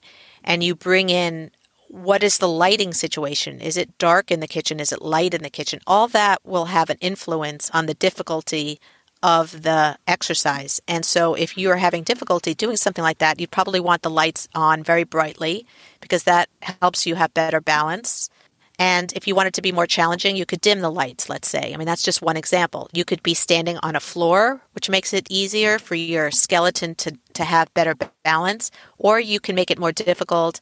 and 0.42 0.64
you 0.64 0.75
bring 0.75 1.11
in 1.11 1.50
what 1.88 2.23
is 2.23 2.38
the 2.38 2.49
lighting 2.49 2.95
situation? 2.95 3.61
Is 3.61 3.76
it 3.76 3.99
dark 3.99 4.30
in 4.30 4.38
the 4.38 4.47
kitchen? 4.47 4.78
Is 4.78 4.92
it 4.92 5.02
light 5.02 5.35
in 5.35 5.42
the 5.42 5.50
kitchen? 5.50 5.80
All 5.88 6.07
that 6.09 6.40
will 6.45 6.66
have 6.66 6.88
an 6.88 6.99
influence 7.00 7.69
on 7.75 7.87
the 7.87 7.95
difficulty 7.95 8.80
of 9.23 9.62
the 9.62 9.99
exercise. 10.07 10.81
And 10.89 11.05
so 11.05 11.35
if 11.35 11.59
you're 11.59 11.77
having 11.77 12.03
difficulty 12.03 12.55
doing 12.55 12.77
something 12.77 13.03
like 13.05 13.19
that, 13.19 13.39
you'd 13.39 13.50
probably 13.50 13.81
want 13.81 14.03
the 14.03 14.11
lights 14.11 14.49
on 14.55 14.83
very 14.83 15.05
brightly 15.05 15.67
because 16.00 16.25
that 16.25 16.49
helps 16.62 17.07
you 17.07 17.15
have 17.17 17.35
better 17.35 17.61
balance. 17.61 18.31
And 18.79 19.12
if 19.12 19.29
you 19.29 19.35
want 19.35 19.49
it 19.49 19.55
to 19.55 19.62
be 19.62 19.73
more 19.73 19.87
challenging, 19.87 20.37
you 20.37 20.47
could 20.47 20.62
dim 20.62 20.81
the 20.81 20.91
lights, 20.91 21.29
let's 21.29 21.49
say. 21.49 21.75
I 21.75 21.77
mean, 21.77 21.85
that's 21.85 22.03
just 22.03 22.23
one 22.23 22.39
example. 22.39 22.89
You 22.95 23.05
could 23.05 23.23
be 23.23 23.35
standing 23.35 23.77
on 23.83 23.95
a 23.95 24.00
floor, 24.00 24.62
which 24.73 24.89
makes 24.89 25.12
it 25.12 25.27
easier 25.29 25.79
for 25.79 25.95
your 25.95 26.31
skeleton 26.31 26.95
to, 26.95 27.19
to 27.35 27.45
have 27.45 27.75
better 27.75 27.95
balance, 28.25 28.71
or 28.97 29.21
you 29.21 29.39
can 29.39 29.55
make 29.55 29.71
it 29.71 29.79
more 29.79 29.93
difficult 29.93 30.61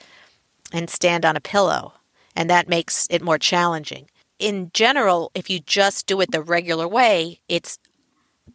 and 0.72 0.90
stand 0.90 1.24
on 1.24 1.36
a 1.36 1.40
pillow, 1.40 1.92
and 2.34 2.50
that 2.50 2.68
makes 2.68 3.06
it 3.08 3.22
more 3.22 3.38
challenging. 3.38 4.08
In 4.40 4.72
general, 4.74 5.30
if 5.34 5.48
you 5.48 5.60
just 5.60 6.08
do 6.08 6.20
it 6.20 6.32
the 6.32 6.42
regular 6.42 6.88
way, 6.88 7.40
it's 7.48 7.78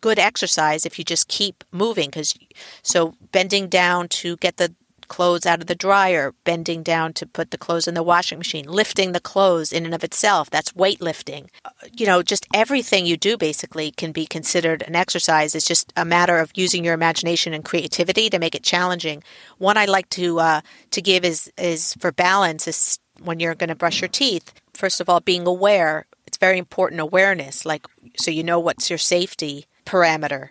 good 0.01 0.19
exercise 0.19 0.85
if 0.85 0.97
you 0.97 1.05
just 1.05 1.27
keep 1.27 1.63
moving 1.71 2.09
because 2.09 2.37
so 2.81 3.13
bending 3.31 3.67
down 3.67 4.07
to 4.07 4.37
get 4.37 4.57
the 4.57 4.73
clothes 5.13 5.45
out 5.45 5.61
of 5.61 5.67
the 5.67 5.75
dryer, 5.75 6.33
bending 6.43 6.81
down 6.81 7.13
to 7.13 7.25
put 7.25 7.51
the 7.51 7.57
clothes 7.57 7.87
in 7.87 7.93
the 7.93 8.01
washing 8.01 8.39
machine, 8.39 8.65
lifting 8.65 9.11
the 9.11 9.19
clothes 9.19 9.71
in 9.71 9.85
and 9.85 9.93
of 9.93 10.03
itself. 10.03 10.49
That's 10.49 10.71
weightlifting. 10.71 11.49
Uh, 11.63 11.69
you 11.91 12.07
know, 12.07 12.23
just 12.23 12.47
everything 12.53 13.05
you 13.05 13.15
do 13.15 13.37
basically 13.37 13.91
can 13.91 14.11
be 14.11 14.25
considered 14.25 14.81
an 14.81 14.95
exercise. 14.95 15.53
It's 15.53 15.67
just 15.67 15.93
a 15.95 16.03
matter 16.03 16.39
of 16.39 16.51
using 16.55 16.83
your 16.83 16.95
imagination 16.95 17.53
and 17.53 17.63
creativity 17.63 18.29
to 18.29 18.39
make 18.39 18.55
it 18.55 18.63
challenging. 18.63 19.23
One 19.59 19.77
I 19.77 19.85
like 19.85 20.09
to 20.09 20.39
uh, 20.39 20.61
to 20.89 21.01
give 21.01 21.23
is 21.23 21.51
is 21.57 21.93
for 21.95 22.11
balance 22.11 22.67
is 22.67 22.99
when 23.21 23.39
you're 23.39 23.55
going 23.55 23.69
to 23.69 23.75
brush 23.75 24.01
your 24.01 24.09
teeth. 24.09 24.51
First 24.73 24.99
of 24.99 25.09
all, 25.09 25.19
being 25.19 25.45
aware. 25.45 26.05
It's 26.25 26.37
very 26.37 26.57
important 26.57 26.99
awareness, 26.99 27.63
like 27.63 27.85
so 28.17 28.31
you 28.31 28.43
know 28.43 28.59
what's 28.59 28.89
your 28.89 28.97
safety 28.97 29.67
parameter 29.85 30.49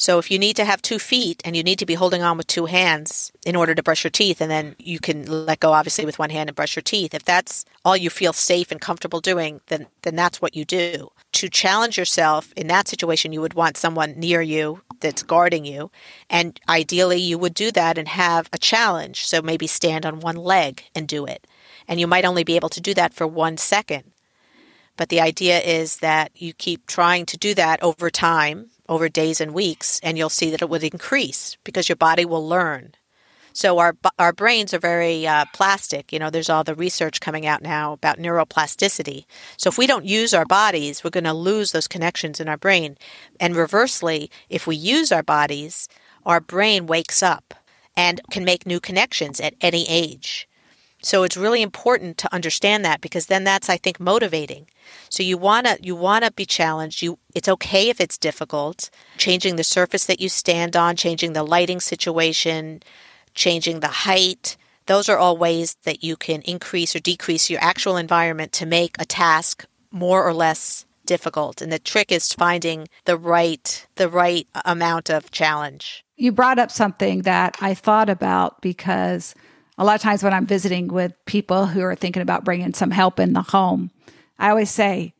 so 0.00 0.18
if 0.18 0.30
you 0.30 0.38
need 0.38 0.56
to 0.56 0.64
have 0.64 0.80
two 0.80 0.98
feet 0.98 1.42
and 1.44 1.54
you 1.54 1.62
need 1.62 1.78
to 1.80 1.84
be 1.84 1.92
holding 1.92 2.22
on 2.22 2.38
with 2.38 2.46
two 2.46 2.64
hands 2.64 3.32
in 3.44 3.54
order 3.54 3.74
to 3.74 3.82
brush 3.82 4.02
your 4.02 4.10
teeth, 4.10 4.40
and 4.40 4.50
then 4.50 4.74
you 4.78 4.98
can 4.98 5.26
let 5.26 5.60
go 5.60 5.72
obviously 5.72 6.06
with 6.06 6.18
one 6.18 6.30
hand 6.30 6.48
and 6.48 6.56
brush 6.56 6.74
your 6.74 6.82
teeth, 6.82 7.12
if 7.12 7.22
that's 7.22 7.66
all 7.84 7.98
you 7.98 8.08
feel 8.08 8.32
safe 8.32 8.70
and 8.70 8.80
comfortable 8.80 9.20
doing, 9.20 9.60
then 9.66 9.88
then 10.00 10.16
that's 10.16 10.40
what 10.40 10.56
you 10.56 10.64
do. 10.64 11.10
To 11.32 11.50
challenge 11.50 11.98
yourself 11.98 12.50
in 12.56 12.66
that 12.68 12.88
situation, 12.88 13.34
you 13.34 13.42
would 13.42 13.52
want 13.52 13.76
someone 13.76 14.18
near 14.18 14.40
you 14.40 14.80
that's 15.00 15.22
guarding 15.22 15.66
you, 15.66 15.90
and 16.30 16.58
ideally 16.66 17.18
you 17.18 17.36
would 17.36 17.52
do 17.52 17.70
that 17.72 17.98
and 17.98 18.08
have 18.08 18.48
a 18.54 18.58
challenge. 18.58 19.26
So 19.26 19.42
maybe 19.42 19.66
stand 19.66 20.06
on 20.06 20.20
one 20.20 20.36
leg 20.36 20.82
and 20.94 21.06
do 21.06 21.26
it, 21.26 21.46
and 21.86 22.00
you 22.00 22.06
might 22.06 22.24
only 22.24 22.42
be 22.42 22.56
able 22.56 22.70
to 22.70 22.80
do 22.80 22.94
that 22.94 23.12
for 23.12 23.26
one 23.26 23.58
second. 23.58 24.09
But 24.96 25.08
the 25.08 25.20
idea 25.20 25.60
is 25.60 25.96
that 25.98 26.30
you 26.34 26.52
keep 26.52 26.86
trying 26.86 27.26
to 27.26 27.38
do 27.38 27.54
that 27.54 27.82
over 27.82 28.10
time 28.10 28.70
over 28.90 29.08
days 29.08 29.40
and 29.40 29.54
weeks, 29.54 30.00
and 30.02 30.18
you'll 30.18 30.28
see 30.28 30.50
that 30.50 30.60
it 30.60 30.68
would 30.68 30.82
increase 30.82 31.56
because 31.62 31.88
your 31.88 31.96
body 31.96 32.24
will 32.24 32.46
learn. 32.46 32.92
So 33.52 33.78
our 33.78 33.96
our 34.18 34.32
brains 34.32 34.74
are 34.74 34.78
very 34.78 35.26
uh, 35.26 35.44
plastic. 35.54 36.12
You 36.12 36.18
know, 36.18 36.30
there's 36.30 36.50
all 36.50 36.64
the 36.64 36.74
research 36.74 37.20
coming 37.20 37.46
out 37.46 37.62
now 37.62 37.92
about 37.92 38.18
neuroplasticity. 38.18 39.24
So 39.56 39.68
if 39.68 39.78
we 39.78 39.86
don't 39.86 40.04
use 40.04 40.34
our 40.34 40.44
bodies, 40.44 41.02
we're 41.02 41.10
going 41.10 41.24
to 41.24 41.32
lose 41.32 41.72
those 41.72 41.88
connections 41.88 42.40
in 42.40 42.48
our 42.48 42.56
brain. 42.56 42.96
And 43.38 43.56
reversely, 43.56 44.30
if 44.48 44.66
we 44.66 44.76
use 44.76 45.10
our 45.12 45.22
bodies, 45.22 45.88
our 46.26 46.40
brain 46.40 46.86
wakes 46.86 47.22
up 47.22 47.54
and 47.96 48.20
can 48.30 48.44
make 48.44 48.66
new 48.66 48.80
connections 48.80 49.40
at 49.40 49.54
any 49.60 49.84
age. 49.88 50.48
So 51.02 51.22
it's 51.22 51.36
really 51.36 51.62
important 51.62 52.18
to 52.18 52.34
understand 52.34 52.84
that 52.84 53.00
because 53.00 53.26
then 53.26 53.44
that's 53.44 53.68
I 53.68 53.76
think 53.76 53.98
motivating. 53.98 54.66
So 55.08 55.22
you 55.22 55.38
want 55.38 55.66
to 55.66 55.78
you 55.80 55.96
want 55.96 56.24
to 56.24 56.32
be 56.32 56.46
challenged. 56.46 57.02
You 57.02 57.18
it's 57.34 57.48
okay 57.48 57.88
if 57.88 58.00
it's 58.00 58.18
difficult. 58.18 58.90
Changing 59.16 59.56
the 59.56 59.64
surface 59.64 60.04
that 60.06 60.20
you 60.20 60.28
stand 60.28 60.76
on, 60.76 60.96
changing 60.96 61.32
the 61.32 61.42
lighting 61.42 61.80
situation, 61.80 62.82
changing 63.34 63.80
the 63.80 63.88
height. 63.88 64.56
Those 64.86 65.08
are 65.08 65.18
all 65.18 65.36
ways 65.36 65.76
that 65.84 66.02
you 66.02 66.16
can 66.16 66.42
increase 66.42 66.94
or 66.94 67.00
decrease 67.00 67.48
your 67.48 67.62
actual 67.62 67.96
environment 67.96 68.52
to 68.52 68.66
make 68.66 68.96
a 68.98 69.04
task 69.04 69.64
more 69.90 70.26
or 70.26 70.34
less 70.34 70.84
difficult. 71.06 71.60
And 71.62 71.72
the 71.72 71.78
trick 71.78 72.12
is 72.12 72.32
finding 72.32 72.88
the 73.04 73.16
right 73.16 73.86
the 73.96 74.08
right 74.08 74.46
uh, 74.54 74.62
amount 74.64 75.10
of 75.10 75.30
challenge. 75.30 76.04
You 76.16 76.32
brought 76.32 76.58
up 76.58 76.70
something 76.70 77.22
that 77.22 77.56
I 77.60 77.72
thought 77.74 78.10
about 78.10 78.60
because 78.60 79.34
a 79.80 79.84
lot 79.84 79.94
of 79.94 80.02
times 80.02 80.22
when 80.22 80.34
I'm 80.34 80.46
visiting 80.46 80.88
with 80.88 81.14
people 81.24 81.64
who 81.64 81.80
are 81.80 81.94
thinking 81.94 82.20
about 82.20 82.44
bringing 82.44 82.74
some 82.74 82.90
help 82.90 83.18
in 83.18 83.32
the 83.32 83.40
home, 83.40 83.90
I 84.38 84.50
always 84.50 84.70
say, 84.70 85.14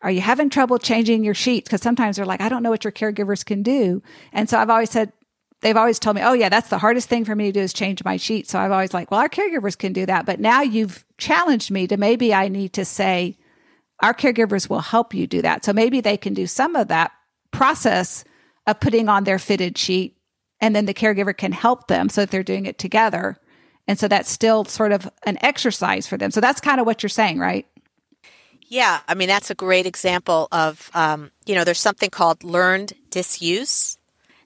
Are 0.00 0.12
you 0.12 0.20
having 0.20 0.48
trouble 0.48 0.78
changing 0.78 1.24
your 1.24 1.34
sheets? 1.34 1.68
Because 1.68 1.82
sometimes 1.82 2.16
they're 2.16 2.24
like, 2.24 2.40
I 2.40 2.48
don't 2.48 2.62
know 2.62 2.70
what 2.70 2.84
your 2.84 2.92
caregivers 2.92 3.44
can 3.44 3.64
do. 3.64 4.00
And 4.32 4.48
so 4.48 4.58
I've 4.58 4.70
always 4.70 4.90
said, 4.90 5.12
They've 5.60 5.76
always 5.76 5.98
told 5.98 6.14
me, 6.14 6.22
oh, 6.22 6.34
yeah, 6.34 6.50
that's 6.50 6.68
the 6.68 6.78
hardest 6.78 7.08
thing 7.08 7.24
for 7.24 7.34
me 7.34 7.46
to 7.46 7.52
do 7.52 7.60
is 7.60 7.72
change 7.72 8.04
my 8.04 8.16
sheets. 8.16 8.52
So 8.52 8.60
I've 8.60 8.70
always 8.70 8.94
like, 8.94 9.10
well, 9.10 9.18
our 9.18 9.28
caregivers 9.28 9.76
can 9.76 9.92
do 9.92 10.06
that. 10.06 10.24
But 10.24 10.38
now 10.38 10.62
you've 10.62 11.04
challenged 11.18 11.72
me 11.72 11.88
to 11.88 11.96
maybe 11.96 12.32
I 12.32 12.46
need 12.46 12.74
to 12.74 12.84
say, 12.84 13.36
our 14.00 14.14
caregivers 14.14 14.70
will 14.70 14.78
help 14.78 15.14
you 15.14 15.26
do 15.26 15.42
that. 15.42 15.64
So 15.64 15.72
maybe 15.72 16.00
they 16.00 16.16
can 16.16 16.32
do 16.32 16.46
some 16.46 16.76
of 16.76 16.86
that 16.88 17.10
process 17.50 18.22
of 18.68 18.78
putting 18.78 19.08
on 19.08 19.24
their 19.24 19.40
fitted 19.40 19.76
sheet 19.76 20.16
and 20.60 20.76
then 20.76 20.86
the 20.86 20.94
caregiver 20.94 21.36
can 21.36 21.50
help 21.50 21.88
them 21.88 22.08
so 22.08 22.20
that 22.20 22.30
they're 22.30 22.44
doing 22.44 22.66
it 22.66 22.78
together 22.78 23.36
and 23.88 23.98
so 23.98 24.06
that's 24.06 24.30
still 24.30 24.66
sort 24.66 24.92
of 24.92 25.10
an 25.24 25.38
exercise 25.40 26.06
for 26.06 26.18
them. 26.18 26.30
So 26.30 26.40
that's 26.40 26.60
kind 26.60 26.78
of 26.78 26.86
what 26.86 27.02
you're 27.02 27.08
saying, 27.08 27.38
right? 27.38 27.66
Yeah. 28.68 29.00
I 29.08 29.14
mean, 29.14 29.28
that's 29.28 29.50
a 29.50 29.54
great 29.54 29.86
example 29.86 30.46
of, 30.52 30.90
um, 30.92 31.30
you 31.46 31.54
know, 31.54 31.64
there's 31.64 31.80
something 31.80 32.10
called 32.10 32.44
learned 32.44 32.92
disuse. 33.08 33.96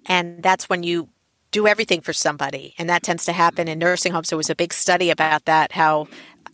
And 0.06 0.42
that's 0.44 0.68
when 0.68 0.84
you 0.84 1.08
do 1.50 1.66
everything 1.66 2.00
for 2.00 2.12
somebody. 2.12 2.74
And 2.78 2.88
that 2.88 3.02
tends 3.02 3.24
to 3.24 3.32
happen 3.32 3.66
in 3.66 3.80
nursing 3.80 4.12
homes. 4.12 4.30
There 4.30 4.36
was 4.36 4.48
a 4.48 4.54
big 4.54 4.72
study 4.72 5.10
about 5.10 5.44
that, 5.46 5.72
how 5.72 6.06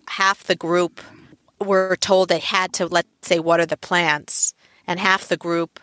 half 0.09 0.45
the 0.45 0.57
group 0.57 1.01
were 1.61 1.97
told 1.97 2.31
they 2.31 2.39
had 2.39 2.73
to, 2.75 2.87
let's 2.87 3.09
say, 3.23 3.39
water 3.39 3.67
the 3.67 3.77
plants, 3.77 4.55
and 4.87 4.99
half 4.99 5.29
the 5.29 5.37
group 5.37 5.79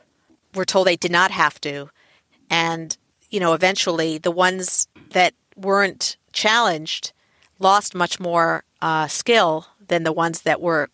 were 0.56 0.66
told 0.66 0.88
they 0.88 0.96
did 0.96 1.12
not 1.12 1.30
have 1.32 1.62
to. 1.62 1.90
And, 2.50 2.98
you 3.30 3.40
know, 3.40 3.54
eventually 3.54 4.18
the 4.18 4.32
ones 4.32 4.88
that 5.12 5.34
weren't 5.56 6.18
challenged 6.36 7.14
lost 7.58 7.96
much 7.96 8.20
more 8.20 8.64
uh, 8.82 9.08
skill 9.08 9.66
than 9.88 10.04
the 10.04 10.12
ones 10.12 10.42
that 10.42 10.62
were 10.62 10.90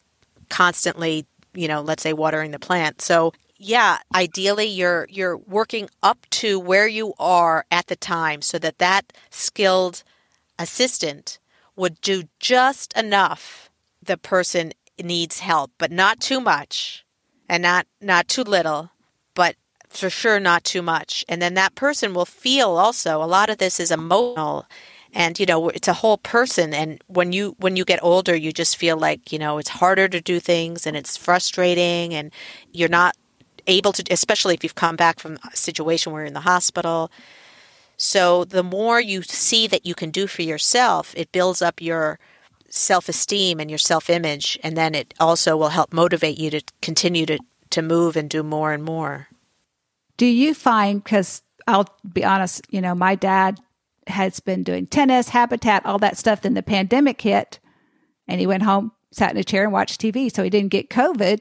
constantly, 0.50 1.26
you 1.54 1.68
know, 1.68 1.82
let's 1.82 2.04
say 2.04 2.14
watering 2.14 2.52
the 2.52 2.60
plant. 2.60 3.02
So 3.02 3.34
yeah, 3.58 3.98
ideally 4.16 4.66
you're 4.66 5.08
you're 5.10 5.38
working 5.38 5.90
up 6.02 6.26
to 6.32 6.60
where 6.60 6.88
you 6.88 7.14
are 7.20 7.66
at 7.70 7.88
the 7.88 7.96
time 7.96 8.42
so 8.42 8.58
that 8.60 8.78
that 8.78 9.14
skilled 9.30 10.04
assistant 10.58 11.40
would 11.76 12.00
do 12.02 12.24
just 12.40 12.98
enough 12.98 13.70
the 14.04 14.18
person 14.18 14.72
needs 15.02 15.40
help, 15.40 15.72
but 15.78 15.92
not 15.92 16.20
too 16.20 16.40
much 16.40 17.06
and 17.50 17.64
not 17.64 17.86
not 18.00 18.28
too 18.28 18.44
little, 18.44 18.92
but 19.36 19.56
for 19.90 20.10
sure 20.10 20.40
not 20.40 20.64
too 20.64 20.82
much. 20.82 21.26
And 21.28 21.42
then 21.42 21.54
that 21.56 21.76
person 21.76 22.14
will 22.14 22.26
feel 22.26 22.70
also 22.70 23.22
a 23.22 23.26
lot 23.26 23.50
of 23.50 23.58
this 23.58 23.80
is 23.80 23.92
emotional 23.92 24.66
and 25.14 25.40
you 25.40 25.46
know 25.46 25.70
it's 25.70 25.88
a 25.88 25.94
whole 25.94 26.18
person 26.18 26.74
and 26.74 27.04
when 27.08 27.32
you 27.32 27.56
when 27.60 27.76
you 27.76 27.86
get 27.86 28.02
older 28.02 28.36
you 28.36 28.52
just 28.52 28.78
feel 28.78 28.98
like 28.98 29.32
you 29.32 29.40
know 29.40 29.58
it's 29.58 29.70
harder 29.70 30.08
to 30.08 30.22
do 30.22 30.40
things 30.40 30.88
and 30.88 30.96
it's 30.96 31.18
frustrating 31.18 32.14
and 32.14 32.32
you're 32.72 32.90
not 32.90 33.16
able 33.68 33.92
to 33.92 34.04
especially 34.12 34.54
if 34.54 34.64
you've 34.64 34.76
come 34.76 34.96
back 34.96 35.20
from 35.20 35.38
a 35.52 35.56
situation 35.56 36.12
where 36.12 36.22
you're 36.22 36.28
in 36.28 36.34
the 36.34 36.42
hospital. 36.42 37.12
So 37.98 38.46
the 38.46 38.64
more 38.64 39.00
you 39.00 39.22
see 39.22 39.68
that 39.68 39.86
you 39.86 39.94
can 39.94 40.10
do 40.10 40.28
for 40.28 40.42
yourself 40.42 41.14
it 41.16 41.32
builds 41.32 41.62
up 41.62 41.82
your 41.82 42.20
self-esteem 42.70 43.60
and 43.60 43.70
your 43.70 43.78
self-image 43.78 44.58
and 44.64 44.78
then 44.78 44.96
it 44.96 45.14
also 45.20 45.58
will 45.58 45.70
help 45.70 45.94
motivate 45.94 46.40
you 46.40 46.50
to 46.50 46.62
continue 46.82 47.26
to 47.26 47.38
to 47.70 47.82
move 47.82 48.16
and 48.18 48.30
do 48.30 48.44
more 48.44 48.74
and 48.74 48.84
more. 48.84 49.28
Do 50.18 50.26
you 50.26 50.54
find 50.54 51.04
because 51.04 51.44
i'll 51.68 51.88
be 52.12 52.24
honest 52.24 52.66
you 52.72 52.82
know 52.82 52.96
my 52.96 53.14
dad 53.14 53.60
has 54.08 54.40
been 54.40 54.64
doing 54.64 54.88
tennis, 54.88 55.30
habitat, 55.30 55.86
all 55.86 56.00
that 56.00 56.18
stuff. 56.18 56.42
Then 56.42 56.54
the 56.54 56.64
pandemic 56.64 57.22
hit 57.22 57.60
and 58.28 58.40
he 58.40 58.48
went 58.48 58.64
home, 58.64 58.92
sat 59.12 59.32
in 59.32 59.38
a 59.38 59.44
chair 59.44 59.64
and 59.64 59.72
watched 59.72 60.02
TV. 60.02 60.34
So 60.34 60.44
he 60.44 60.50
didn't 60.50 60.72
get 60.72 60.90
COVID, 60.90 61.40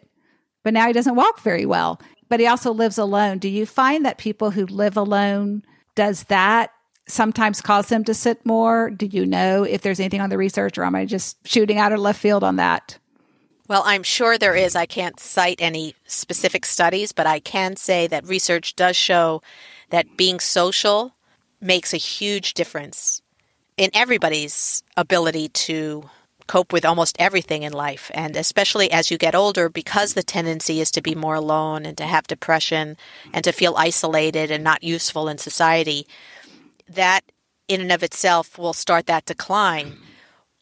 but 0.63 0.75
now 0.75 0.87
he 0.87 0.93
doesn't 0.93 1.17
walk 1.17 1.41
very 1.41 1.67
well. 1.67 2.01
But 2.29 2.41
he 2.41 2.47
also 2.47 2.73
lives 2.73 2.99
alone. 2.99 3.39
Do 3.39 3.49
you 3.49 3.67
find 3.67 4.05
that 4.05 4.19
people 4.19 4.51
who 4.51 4.67
live 4.67 4.97
alone, 4.97 5.65
does 5.95 6.25
that 6.25 6.71
sometimes 7.09 7.61
cause 7.61 7.89
them 7.89 8.05
to 8.05 8.15
sit 8.15 8.45
more? 8.47 8.91
Do 8.91 9.07
you 9.07 9.27
know 9.27 9.65
if 9.65 9.83
there's 9.83 10.01
anything 10.01 10.21
on 10.21 10.31
the 10.31 10.39
research 10.39 10.79
or 10.79 10.85
am 10.85 10.95
I 10.95 11.07
just 11.07 11.37
shooting 11.47 11.79
out 11.79 11.93
of 11.93 11.99
left 11.99 12.21
field 12.21 12.45
on 12.45 12.57
that? 12.57 12.99
Well, 13.69 13.83
I'm 13.87 14.03
sure 14.03 14.37
there 14.37 14.57
is. 14.57 14.75
I 14.75 14.87
can't 14.87 15.21
cite 15.21 15.61
any 15.61 15.95
specific 16.05 16.67
studies, 16.67 17.13
but 17.13 17.27
I 17.27 17.39
can 17.39 17.77
say 17.77 18.09
that 18.09 18.27
research 18.27 18.75
does 18.75 18.97
show 18.97 19.43
that 19.91 20.17
being 20.17 20.41
social 20.41 21.15
makes 21.61 21.93
a 21.93 21.99
huge 21.99 22.55
difference 22.55 23.23
in 23.77 23.91
everybody's 23.95 24.83
ability 24.97 25.49
to 25.49 26.09
cope 26.47 26.73
with 26.73 26.85
almost 26.85 27.17
everything 27.21 27.63
in 27.63 27.73
life. 27.73 28.11
And 28.13 28.35
especially 28.35 28.91
as 28.91 29.11
you 29.11 29.19
get 29.19 29.37
older, 29.37 29.69
because 29.69 30.15
the 30.15 30.23
tendency 30.23 30.81
is 30.81 30.91
to 30.91 31.01
be 31.01 31.15
more 31.15 31.37
alone 31.37 31.87
and 31.87 31.97
to 31.99 32.05
have 32.05 32.27
depression 32.27 32.97
and 33.33 33.45
to 33.45 33.53
feel 33.53 33.77
isolated 33.77 34.51
and 34.51 34.65
not 34.65 34.83
useful 34.83 35.29
in 35.29 35.39
society, 35.39 36.09
that 36.89 37.21
in 37.69 37.81
and 37.81 37.93
of 37.93 38.03
itself 38.03 38.59
will 38.59 38.73
start 38.73 39.07
that 39.07 39.27
decline. 39.27 39.97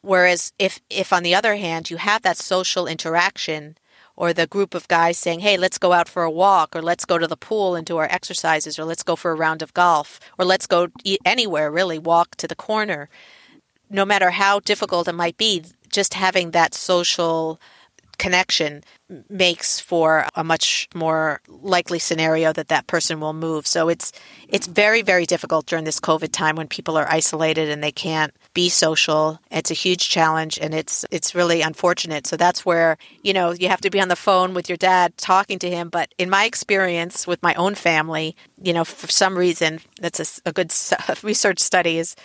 Whereas 0.01 0.53
if, 0.59 0.79
if 0.89 1.11
on 1.11 1.23
the 1.23 1.33
other 1.33 1.55
hand, 1.55 1.89
you 1.89 1.97
have 1.97 2.21
that 2.21 2.37
social 2.37 2.85
interaction 2.85 3.75
or 4.19 4.33
the 4.33 4.45
group 4.45 4.75
of 4.75 4.85
guys 4.89 5.17
saying, 5.17 5.39
hey, 5.39 5.55
let's 5.55 5.77
go 5.77 5.93
out 5.93 6.09
for 6.09 6.23
a 6.23 6.29
walk, 6.29 6.75
or 6.75 6.81
let's 6.81 7.05
go 7.05 7.17
to 7.17 7.25
the 7.25 7.37
pool 7.37 7.73
and 7.73 7.87
do 7.87 7.95
our 7.97 8.09
exercises, 8.11 8.77
or 8.77 8.83
let's 8.83 9.01
go 9.01 9.15
for 9.15 9.31
a 9.31 9.35
round 9.35 9.61
of 9.61 9.73
golf, 9.73 10.19
or 10.37 10.43
let's 10.43 10.67
go 10.67 10.89
anywhere, 11.23 11.71
really, 11.71 11.97
walk 11.97 12.35
to 12.35 12.47
the 12.47 12.61
corner. 12.67 13.07
No 13.89 14.03
matter 14.03 14.31
how 14.31 14.59
difficult 14.59 15.07
it 15.07 15.13
might 15.13 15.37
be, 15.37 15.63
just 15.89 16.15
having 16.15 16.51
that 16.51 16.73
social 16.73 17.61
connection 18.19 18.83
makes 19.27 19.79
for 19.79 20.27
a 20.35 20.43
much 20.43 20.87
more 20.93 21.41
likely 21.47 21.97
scenario 21.97 22.53
that 22.53 22.67
that 22.67 22.85
person 22.85 23.19
will 23.19 23.33
move. 23.33 23.65
So 23.65 23.89
it's 23.89 24.11
it's 24.47 24.67
very 24.67 25.01
very 25.01 25.25
difficult 25.25 25.65
during 25.65 25.85
this 25.85 25.99
COVID 25.99 26.31
time 26.31 26.55
when 26.55 26.67
people 26.67 26.97
are 26.97 27.09
isolated 27.09 27.69
and 27.69 27.83
they 27.83 27.91
can't 27.91 28.33
be 28.53 28.69
social. 28.69 29.39
It's 29.49 29.71
a 29.71 29.75
huge 29.75 30.09
challenge 30.09 30.59
and 30.61 30.75
it's 30.75 31.05
it's 31.09 31.33
really 31.33 31.61
unfortunate. 31.61 32.27
So 32.27 32.37
that's 32.37 32.65
where, 32.65 32.97
you 33.23 33.33
know, 33.33 33.51
you 33.51 33.69
have 33.69 33.81
to 33.81 33.89
be 33.89 34.01
on 34.01 34.09
the 34.09 34.15
phone 34.15 34.53
with 34.53 34.69
your 34.69 34.77
dad 34.77 35.17
talking 35.17 35.57
to 35.59 35.69
him, 35.69 35.89
but 35.89 36.13
in 36.17 36.29
my 36.29 36.45
experience 36.45 37.25
with 37.25 37.41
my 37.41 37.55
own 37.55 37.73
family, 37.73 38.35
you 38.61 38.73
know, 38.73 38.83
for 38.83 39.07
some 39.07 39.37
reason 39.37 39.79
that's 39.99 40.19
a, 40.19 40.49
a 40.49 40.53
good 40.53 40.71
research 41.23 41.59
study 41.59 41.97
is 41.97 42.15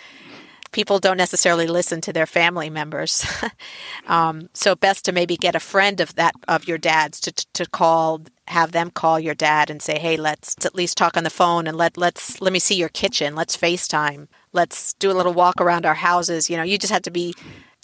people 0.71 0.99
don't 0.99 1.17
necessarily 1.17 1.67
listen 1.67 2.01
to 2.01 2.13
their 2.13 2.25
family 2.25 2.69
members. 2.69 3.25
um, 4.07 4.49
so 4.53 4.75
best 4.75 5.05
to 5.05 5.11
maybe 5.11 5.37
get 5.37 5.55
a 5.55 5.59
friend 5.59 5.99
of 6.01 6.15
that 6.15 6.33
of 6.47 6.67
your 6.67 6.77
dad's 6.77 7.19
to 7.21 7.31
to 7.31 7.65
call, 7.65 8.21
have 8.47 8.71
them 8.71 8.91
call 8.91 9.19
your 9.19 9.35
dad 9.35 9.69
and 9.69 9.81
say, 9.81 9.99
"Hey, 9.99 10.17
let's 10.17 10.65
at 10.65 10.75
least 10.75 10.97
talk 10.97 11.17
on 11.17 11.23
the 11.23 11.29
phone 11.29 11.67
and 11.67 11.77
let 11.77 11.97
let's 11.97 12.41
let 12.41 12.53
me 12.53 12.59
see 12.59 12.75
your 12.75 12.89
kitchen. 12.89 13.35
Let's 13.35 13.57
FaceTime. 13.57 14.27
Let's 14.53 14.93
do 14.93 15.11
a 15.11 15.13
little 15.13 15.33
walk 15.33 15.61
around 15.61 15.85
our 15.85 15.95
houses." 15.95 16.49
You 16.49 16.57
know, 16.57 16.63
you 16.63 16.77
just 16.77 16.93
have 16.93 17.03
to 17.03 17.11
be 17.11 17.33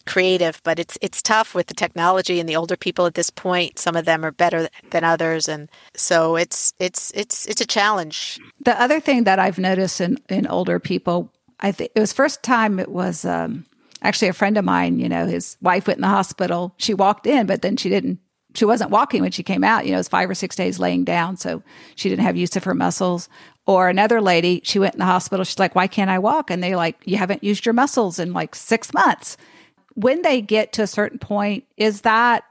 creative, 0.06 0.62
but 0.64 0.80
it's 0.80 0.98
it's 1.02 1.22
tough 1.22 1.54
with 1.56 1.68
the 1.68 1.74
technology 1.74 2.40
and 2.40 2.48
the 2.48 2.56
older 2.56 2.76
people 2.76 3.06
at 3.06 3.14
this 3.14 3.30
point. 3.30 3.80
Some 3.80 3.96
of 3.96 4.06
them 4.06 4.26
are 4.26 4.32
better 4.32 4.70
than 4.90 5.04
others, 5.04 5.48
and 5.48 5.70
so 5.96 6.36
it's 6.36 6.74
it's 6.80 7.12
it's 7.16 7.46
it's 7.46 7.62
a 7.62 7.66
challenge. 7.66 8.40
The 8.64 8.80
other 8.82 9.00
thing 9.00 9.24
that 9.26 9.40
I've 9.40 9.60
noticed 9.60 10.02
in 10.02 10.18
in 10.30 10.48
older 10.48 10.80
people 10.80 11.32
I 11.62 11.72
think 11.72 11.92
it 11.96 12.00
was 12.00 12.14
first 12.14 12.44
time 12.44 12.80
it 12.80 12.90
was 12.90 13.26
um, 13.26 13.66
actually 14.02 14.30
a 14.30 14.34
friend 14.34 14.58
of 14.58 14.66
mine, 14.66 15.00
you 15.00 15.08
know, 15.08 15.26
his 15.26 15.58
wife 15.62 15.88
went 15.88 15.98
in 15.98 16.02
the 16.02 16.08
hospital. 16.08 16.74
She 16.78 16.94
walked 16.94 17.28
in, 17.28 17.46
but 17.46 17.62
then 17.62 17.78
she 17.78 17.90
didn't, 17.90 18.20
she 18.56 18.66
wasn't 18.66 18.92
walking 18.92 19.22
when 19.22 19.32
she 19.32 19.44
came 19.44 19.64
out. 19.64 19.86
You 19.86 19.92
know, 19.92 19.98
it 19.98 20.00
was 20.00 20.08
five 20.08 20.30
or 20.30 20.36
six 20.36 20.56
days 20.56 20.80
laying 20.80 21.04
down. 21.04 21.38
So 21.38 21.64
she 21.96 22.10
didn't 22.10 22.26
have 22.26 22.36
use 22.36 22.56
of 22.56 22.64
her 22.64 22.74
muscles. 22.74 23.30
Or 23.68 23.90
another 23.90 24.22
lady, 24.22 24.62
she 24.64 24.80
went 24.80 24.96
in 24.96 25.00
the 25.00 25.06
hospital. 25.06 25.46
She's 25.46 25.60
like, 25.60 25.76
why 25.76 25.88
can't 25.88 26.10
I 26.10 26.18
walk? 26.18 26.50
And 26.50 26.64
they're 26.64 26.76
like, 26.76 26.98
you 27.06 27.18
haven't 27.18 27.44
used 27.44 27.66
your 27.66 27.74
muscles 27.74 28.18
in 28.18 28.34
like 28.34 28.56
six 28.56 28.94
months. 28.94 29.38
When 29.94 30.24
they 30.24 30.42
get 30.42 30.74
to 30.74 30.84
a 30.84 30.88
certain 30.88 31.20
point, 31.20 31.66
is 31.78 32.02
that 32.02 32.44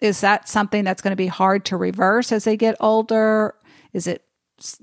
is 0.00 0.20
that 0.20 0.48
something 0.48 0.84
that's 0.84 1.00
going 1.00 1.12
to 1.12 1.16
be 1.16 1.26
hard 1.26 1.64
to 1.66 1.76
reverse 1.76 2.30
as 2.30 2.44
they 2.44 2.56
get 2.56 2.76
older? 2.80 3.54
Is 3.92 4.06
it 4.06 4.24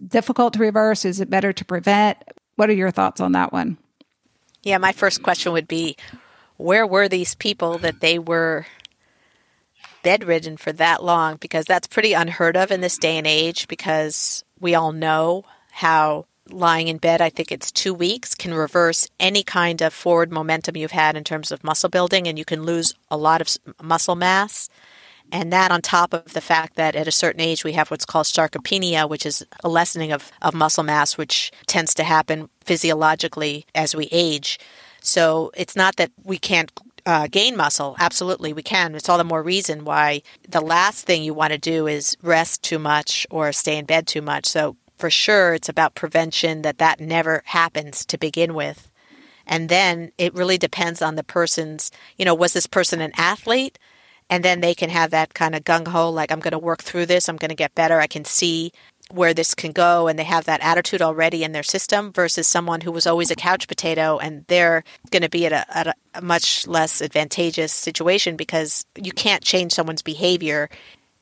difficult 0.08 0.54
to 0.54 0.60
reverse? 0.60 1.06
Is 1.06 1.20
it 1.20 1.30
better 1.30 1.54
to 1.54 1.66
prevent? 1.66 2.18
What 2.56 2.70
are 2.70 2.74
your 2.74 2.92
thoughts 2.92 3.22
on 3.22 3.32
that 3.34 3.52
one? 3.52 3.78
Yeah, 4.62 4.78
my 4.78 4.92
first 4.92 5.24
question 5.24 5.52
would 5.54 5.68
be 5.68 5.98
where 6.58 6.88
were 6.88 7.10
these 7.10 7.36
people 7.36 7.78
that 7.80 8.00
they 8.00 8.20
were 8.20 8.66
bedridden 10.04 10.58
for 10.58 10.72
that 10.74 11.04
long? 11.04 11.38
Because 11.38 11.66
that's 11.66 11.88
pretty 11.88 12.14
unheard 12.14 12.56
of 12.56 12.72
in 12.72 12.82
this 12.82 12.98
day 12.98 13.18
and 13.18 13.28
age, 13.28 13.68
because 13.68 14.44
we 14.60 14.76
all 14.76 14.92
know 14.92 15.44
how 15.72 16.26
lying 16.50 16.88
in 16.88 16.98
bed, 16.98 17.22
I 17.22 17.30
think 17.30 17.52
it's 17.52 17.72
two 17.72 17.94
weeks, 17.94 18.36
can 18.36 18.54
reverse 18.54 19.08
any 19.20 19.44
kind 19.44 19.82
of 19.82 19.94
forward 19.94 20.32
momentum 20.32 20.78
you've 20.78 20.92
had 20.92 21.16
in 21.16 21.24
terms 21.24 21.52
of 21.52 21.64
muscle 21.64 21.90
building, 21.90 22.28
and 22.28 22.38
you 22.38 22.46
can 22.46 22.64
lose 22.64 22.94
a 23.10 23.18
lot 23.18 23.42
of 23.42 23.50
muscle 23.82 24.16
mass. 24.16 24.70
And 25.34 25.52
that 25.52 25.72
on 25.72 25.82
top 25.82 26.14
of 26.14 26.34
the 26.34 26.42
fact 26.42 26.76
that 26.76 26.96
at 26.96 27.08
a 27.08 27.12
certain 27.12 27.42
age 27.42 27.64
we 27.64 27.74
have 27.74 27.90
what's 27.90 28.06
called 28.06 28.28
sarcopenia, 28.28 29.10
which 29.10 29.26
is 29.26 29.44
a 29.64 29.68
lessening 29.68 30.12
of, 30.12 30.32
of 30.44 30.54
muscle 30.54 30.84
mass, 30.84 31.18
which 31.18 31.52
tends 31.66 31.96
to 31.96 32.04
happen 32.04 32.50
physiologically 32.62 33.66
as 33.74 33.96
we 33.96 34.08
age. 34.12 34.60
So 35.02 35.52
it's 35.58 35.76
not 35.76 35.96
that 35.96 36.12
we 36.24 36.38
can't 36.38 36.72
uh, 37.08 37.28
gain 37.32 37.58
muscle. 37.58 37.96
Absolutely, 38.00 38.54
we 38.54 38.62
can. 38.62 38.94
It's 38.94 39.10
all 39.10 39.18
the 39.18 39.24
more 39.24 39.42
reason 39.42 39.86
why 39.86 40.22
the 40.48 40.62
last 40.62 41.08
thing 41.08 41.24
you 41.24 41.34
want 41.34 41.52
to 41.52 41.58
do 41.58 41.88
is 41.88 42.16
rest 42.22 42.62
too 42.62 42.78
much 42.78 43.26
or 43.32 43.52
stay 43.52 43.80
in 43.80 43.86
bed 43.86 44.06
too 44.06 44.22
much. 44.22 44.46
So 44.46 44.78
for 45.00 45.10
sure, 45.10 45.56
it's 45.56 45.68
about 45.68 45.96
prevention 45.96 46.62
that 46.62 46.78
that 46.78 47.00
never 47.00 47.42
happens 47.46 48.06
to 48.06 48.20
begin 48.20 48.54
with. 48.54 48.92
And 49.48 49.68
then 49.68 50.12
it 50.20 50.36
really 50.36 50.60
depends 50.60 51.02
on 51.02 51.16
the 51.16 51.24
person's, 51.24 51.90
you 52.18 52.24
know, 52.24 52.36
was 52.36 52.54
this 52.54 52.68
person 52.68 53.02
an 53.02 53.12
athlete? 53.18 53.80
And 54.34 54.44
then 54.44 54.62
they 54.62 54.74
can 54.74 54.90
have 54.90 55.12
that 55.12 55.36
kind 55.36 55.54
of 55.54 55.64
gung 55.64 55.88
ho, 55.88 56.10
like, 56.10 56.32
I'm 56.32 56.40
going 56.40 56.54
to 56.54 56.58
work 56.58 56.82
through 56.82 57.06
this, 57.06 57.30
I'm 57.30 57.38
going 57.38 57.50
to 57.50 57.56
get 57.56 57.76
better, 57.76 58.00
I 58.00 58.08
can 58.08 58.26
see 58.26 58.72
where 59.12 59.32
this 59.32 59.54
can 59.54 59.72
go, 59.72 60.08
and 60.08 60.18
they 60.18 60.24
have 60.24 60.46
that 60.46 60.64
attitude 60.64 61.04
already 61.04 61.44
in 61.44 61.52
their 61.52 61.62
system 61.62 62.12
versus 62.12 62.48
someone 62.48 62.82
who 62.82 62.92
was 62.92 63.06
always 63.06 63.30
a 63.30 63.36
couch 63.36 63.68
potato 63.68 64.18
and 64.18 64.44
they're 64.48 64.84
going 65.12 65.22
to 65.22 65.30
be 65.30 65.46
at 65.46 65.52
a, 65.52 65.78
at 65.78 65.96
a 66.16 66.22
much 66.24 66.66
less 66.66 67.00
advantageous 67.00 67.72
situation 67.72 68.36
because 68.36 68.88
you 68.96 69.12
can't 69.12 69.44
change 69.44 69.72
someone's 69.72 70.02
behavior. 70.02 70.68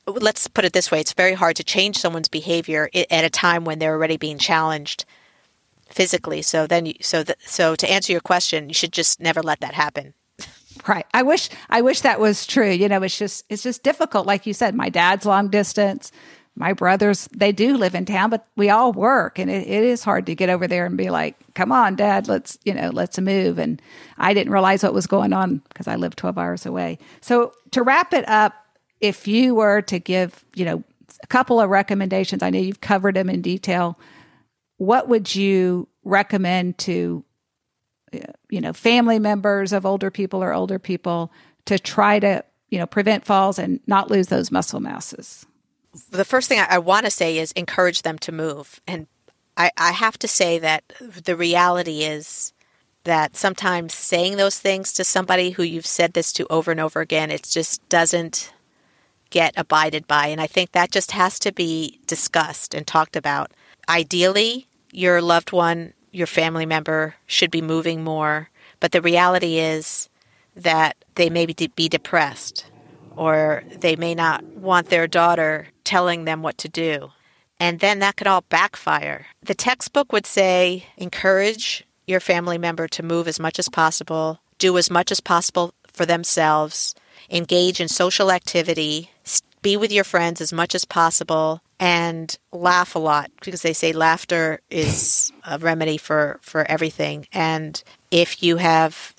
Let's 0.08 0.47
put 0.47 0.63
it 0.63 0.71
this 0.71 0.89
way 0.89 1.02
it's 1.02 1.12
very 1.12 1.34
hard 1.34 1.58
to 1.58 1.65
change 1.65 1.97
someone's 1.97 2.30
behavior 2.30 2.89
at 2.93 3.26
a 3.26 3.30
time 3.30 3.65
when 3.65 3.80
they're 3.80 3.95
already 3.95 4.15
being 4.15 4.38
challenged 4.38 5.04
physically. 5.89 6.43
So 6.43 6.65
then 6.65 6.86
you, 6.86 6.93
so 7.02 7.24
the, 7.24 7.36
so 7.39 7.76
to 7.76 7.91
answer 7.91 8.13
your 8.13 8.21
question 8.21 8.69
you 8.69 8.74
should 8.74 8.93
just 8.93 9.19
never 9.19 9.43
let 9.43 9.60
that 9.60 9.74
happen 9.74 10.13
Right. 10.88 11.05
I 11.13 11.23
wish 11.23 11.49
I 11.69 11.81
wish 11.81 12.01
that 12.01 12.19
was 12.19 12.45
true. 12.45 12.69
You 12.69 12.89
know, 12.89 13.03
it's 13.03 13.17
just 13.17 13.45
it's 13.49 13.63
just 13.63 13.84
difficult. 13.84 14.25
Like 14.25 14.45
you 14.45 14.53
said, 14.53 14.75
my 14.75 14.89
dad's 14.89 15.25
long 15.25 15.49
distance. 15.49 16.12
My 16.55 16.73
brothers, 16.73 17.29
they 17.34 17.53
do 17.53 17.77
live 17.77 17.95
in 17.95 18.05
town, 18.05 18.29
but 18.29 18.45
we 18.57 18.69
all 18.69 18.91
work 18.91 19.39
and 19.39 19.49
it, 19.49 19.65
it 19.67 19.84
is 19.86 20.03
hard 20.03 20.25
to 20.25 20.36
get 20.36 20.49
over 20.49 20.67
there 20.67 20.86
and 20.86 20.97
be 20.97 21.10
like, 21.10 21.38
come 21.53 21.71
on, 21.71 21.95
dad, 21.95 22.27
let's, 22.27 22.57
you 22.65 22.73
know, 22.73 22.89
let's 22.89 23.17
move. 23.17 23.57
And 23.57 23.81
I 24.17 24.34
didn't 24.34 24.51
realize 24.51 24.84
what 24.84 24.93
was 24.93 25.07
going 25.07 25.31
on 25.31 25.62
because 25.69 25.88
I 25.88 25.95
live 25.95 26.17
12 26.17 26.38
hours 26.38 26.65
away. 26.65 26.99
So 27.21 27.53
to 27.71 27.84
wrap 27.84 28.13
it 28.13 28.27
up, 28.27 28.53
if 28.99 29.29
you 29.29 29.55
were 29.55 29.81
to 29.84 29.97
give, 29.97 30.43
you 30.53 30.65
know, 30.65 30.84
a 31.23 31.27
couple 31.27 31.62
of 31.62 31.69
recommendations, 31.69 32.43
I 32.43 32.49
know 32.49 32.60
you've 32.60 32.81
covered 32.81 33.15
them 33.15 33.29
in 33.29 33.41
detail. 33.41 33.97
What 34.75 35.07
would 35.07 35.34
you 35.34 35.88
recommend 36.03 36.77
to 36.79 37.23
you 38.50 38.62
know, 38.62 38.74
family 38.74 39.19
members 39.19 39.74
of 39.74 39.86
older 39.86 40.12
people 40.12 40.43
or 40.43 40.54
older 40.54 40.80
people 40.80 41.32
to 41.65 41.80
try 41.80 42.19
to, 42.19 42.43
you 42.69 42.78
know, 42.78 42.86
prevent 42.86 43.26
falls 43.26 43.60
and 43.60 43.80
not 43.88 44.12
lose 44.12 44.28
those 44.28 44.52
muscle 44.52 44.80
masses? 44.80 45.45
The 46.10 46.26
first 46.26 46.47
thing 46.47 46.60
I, 46.60 46.67
I 46.71 46.78
want 46.80 47.06
to 47.06 47.12
say 47.12 47.38
is 47.38 47.52
encourage 47.54 48.02
them 48.02 48.17
to 48.19 48.32
move. 48.32 48.82
And 48.88 49.08
I, 49.58 49.71
I 49.78 49.91
have 49.91 50.17
to 50.19 50.28
say 50.28 50.60
that 50.60 50.84
the 51.00 51.36
reality 51.36 52.04
is 52.04 52.54
that 53.04 53.36
sometimes 53.36 53.93
saying 53.93 54.38
those 54.38 54.60
things 54.60 54.93
to 54.93 55.04
somebody 55.04 55.52
who 55.52 55.63
you've 55.63 55.86
said 55.86 56.13
this 56.13 56.32
to 56.34 56.47
over 56.50 56.71
and 56.71 56.80
over 56.80 57.02
again, 57.02 57.32
it 57.32 57.43
just 57.43 57.88
doesn't 57.89 58.54
get 59.32 59.54
abided 59.58 60.08
by. 60.08 60.28
And 60.28 60.39
I 60.39 60.47
think 60.47 60.71
that 60.71 60.91
just 60.91 61.12
has 61.12 61.39
to 61.39 61.52
be 61.52 62.00
discussed 62.06 62.74
and 62.74 62.86
talked 62.86 63.15
about. 63.15 63.52
Ideally, 63.89 64.67
your 64.91 65.21
loved 65.21 65.52
one 65.52 65.93
your 66.12 66.28
family 66.28 66.65
member 66.65 67.15
should 67.26 67.52
be 67.52 67.62
moving 67.62 68.04
more, 68.04 68.50
but 68.80 68.91
the 68.91 69.02
reality 69.02 69.58
is 69.58 70.10
that 70.56 70.97
they 71.15 71.30
may 71.30 71.45
be 71.45 71.89
depressed 71.89 72.65
or 73.15 73.63
they 73.80 73.95
may 73.95 74.15
not 74.15 74.43
want 74.43 74.89
their 74.89 75.08
daughter 75.08 75.67
telling 75.84 76.26
them 76.26 76.41
what 76.41 76.58
to 76.58 76.69
do. 76.69 77.12
And 77.60 77.80
then 77.80 78.00
that 78.00 78.15
could 78.15 78.28
all 78.28 78.43
backfire. 78.50 79.28
The 79.43 79.54
textbook 79.54 80.12
would 80.12 80.26
say 80.26 80.86
encourage 80.97 81.86
your 82.08 82.19
family 82.19 82.58
member 82.58 82.88
to 82.88 83.04
move 83.04 83.28
as 83.28 83.39
much 83.39 83.60
as 83.60 83.69
possible, 83.69 84.39
do 84.58 84.78
as 84.78 84.89
much 84.89 85.12
as 85.12 85.19
possible 85.19 85.74
for 85.93 86.06
themselves, 86.06 86.95
engage 87.30 87.80
in 87.80 87.88
social 87.88 88.32
activity, 88.32 89.12
be 89.62 89.78
with 89.78 89.91
your 89.91 90.04
friends 90.04 90.41
as 90.41 90.52
much 90.52 90.74
as 90.74 90.86
possible, 90.86 91.62
and 91.81 92.37
laugh 92.51 92.95
a 92.95 92.99
lot 92.99 93.31
because 93.43 93.63
they 93.63 93.73
say 93.73 93.91
laughter 93.91 94.61
is 94.69 95.33
a 95.45 95.57
remedy 95.57 95.97
for 95.97 96.39
for 96.41 96.63
everything. 96.69 97.25
And 97.33 97.83
if 98.11 98.43
you 98.43 98.57
have 98.57 99.13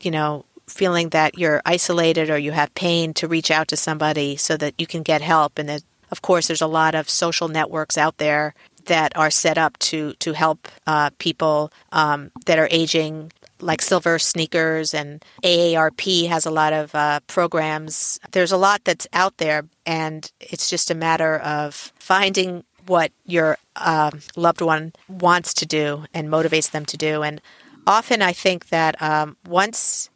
you 0.00 0.12
know 0.12 0.46
feeling 0.68 1.10
that 1.10 1.36
you're 1.36 1.60
isolated 1.66 2.30
or 2.30 2.38
you 2.38 2.52
have 2.52 2.74
pain 2.74 3.12
to 3.14 3.28
reach 3.28 3.50
out 3.50 3.68
to 3.68 3.76
somebody 3.76 4.36
so 4.36 4.56
that 4.56 4.74
you 4.78 4.86
can 4.86 5.02
get 5.02 5.20
help. 5.20 5.58
And 5.58 5.68
that 5.68 5.82
of 6.12 6.22
course 6.22 6.46
there's 6.46 6.62
a 6.62 6.68
lot 6.68 6.94
of 6.94 7.10
social 7.10 7.48
networks 7.48 7.98
out 7.98 8.18
there 8.18 8.54
that 8.86 9.14
are 9.16 9.30
set 9.30 9.58
up 9.58 9.76
to 9.78 10.14
to 10.14 10.34
help 10.34 10.68
uh, 10.86 11.10
people 11.18 11.72
um, 11.90 12.30
that 12.46 12.60
are 12.60 12.68
aging 12.70 13.32
like 13.60 13.82
Silver 13.82 14.18
Sneakers 14.18 14.94
and 14.94 15.24
AARP 15.42 16.28
has 16.28 16.46
a 16.46 16.50
lot 16.50 16.72
of 16.72 16.94
uh, 16.94 17.20
programs. 17.26 18.18
There's 18.32 18.52
a 18.52 18.56
lot 18.56 18.84
that's 18.84 19.06
out 19.12 19.36
there, 19.38 19.64
and 19.86 20.30
it's 20.40 20.68
just 20.68 20.90
a 20.90 20.94
matter 20.94 21.38
of 21.38 21.92
finding 21.98 22.64
what 22.86 23.12
your 23.24 23.56
uh, 23.76 24.10
loved 24.36 24.60
one 24.60 24.92
wants 25.08 25.54
to 25.54 25.66
do 25.66 26.04
and 26.12 26.28
motivates 26.28 26.70
them 26.70 26.84
to 26.86 26.96
do. 26.96 27.22
And 27.22 27.40
often 27.86 28.22
I 28.22 28.32
think 28.32 28.68
that 28.68 29.00
um, 29.00 29.36
once 29.46 30.10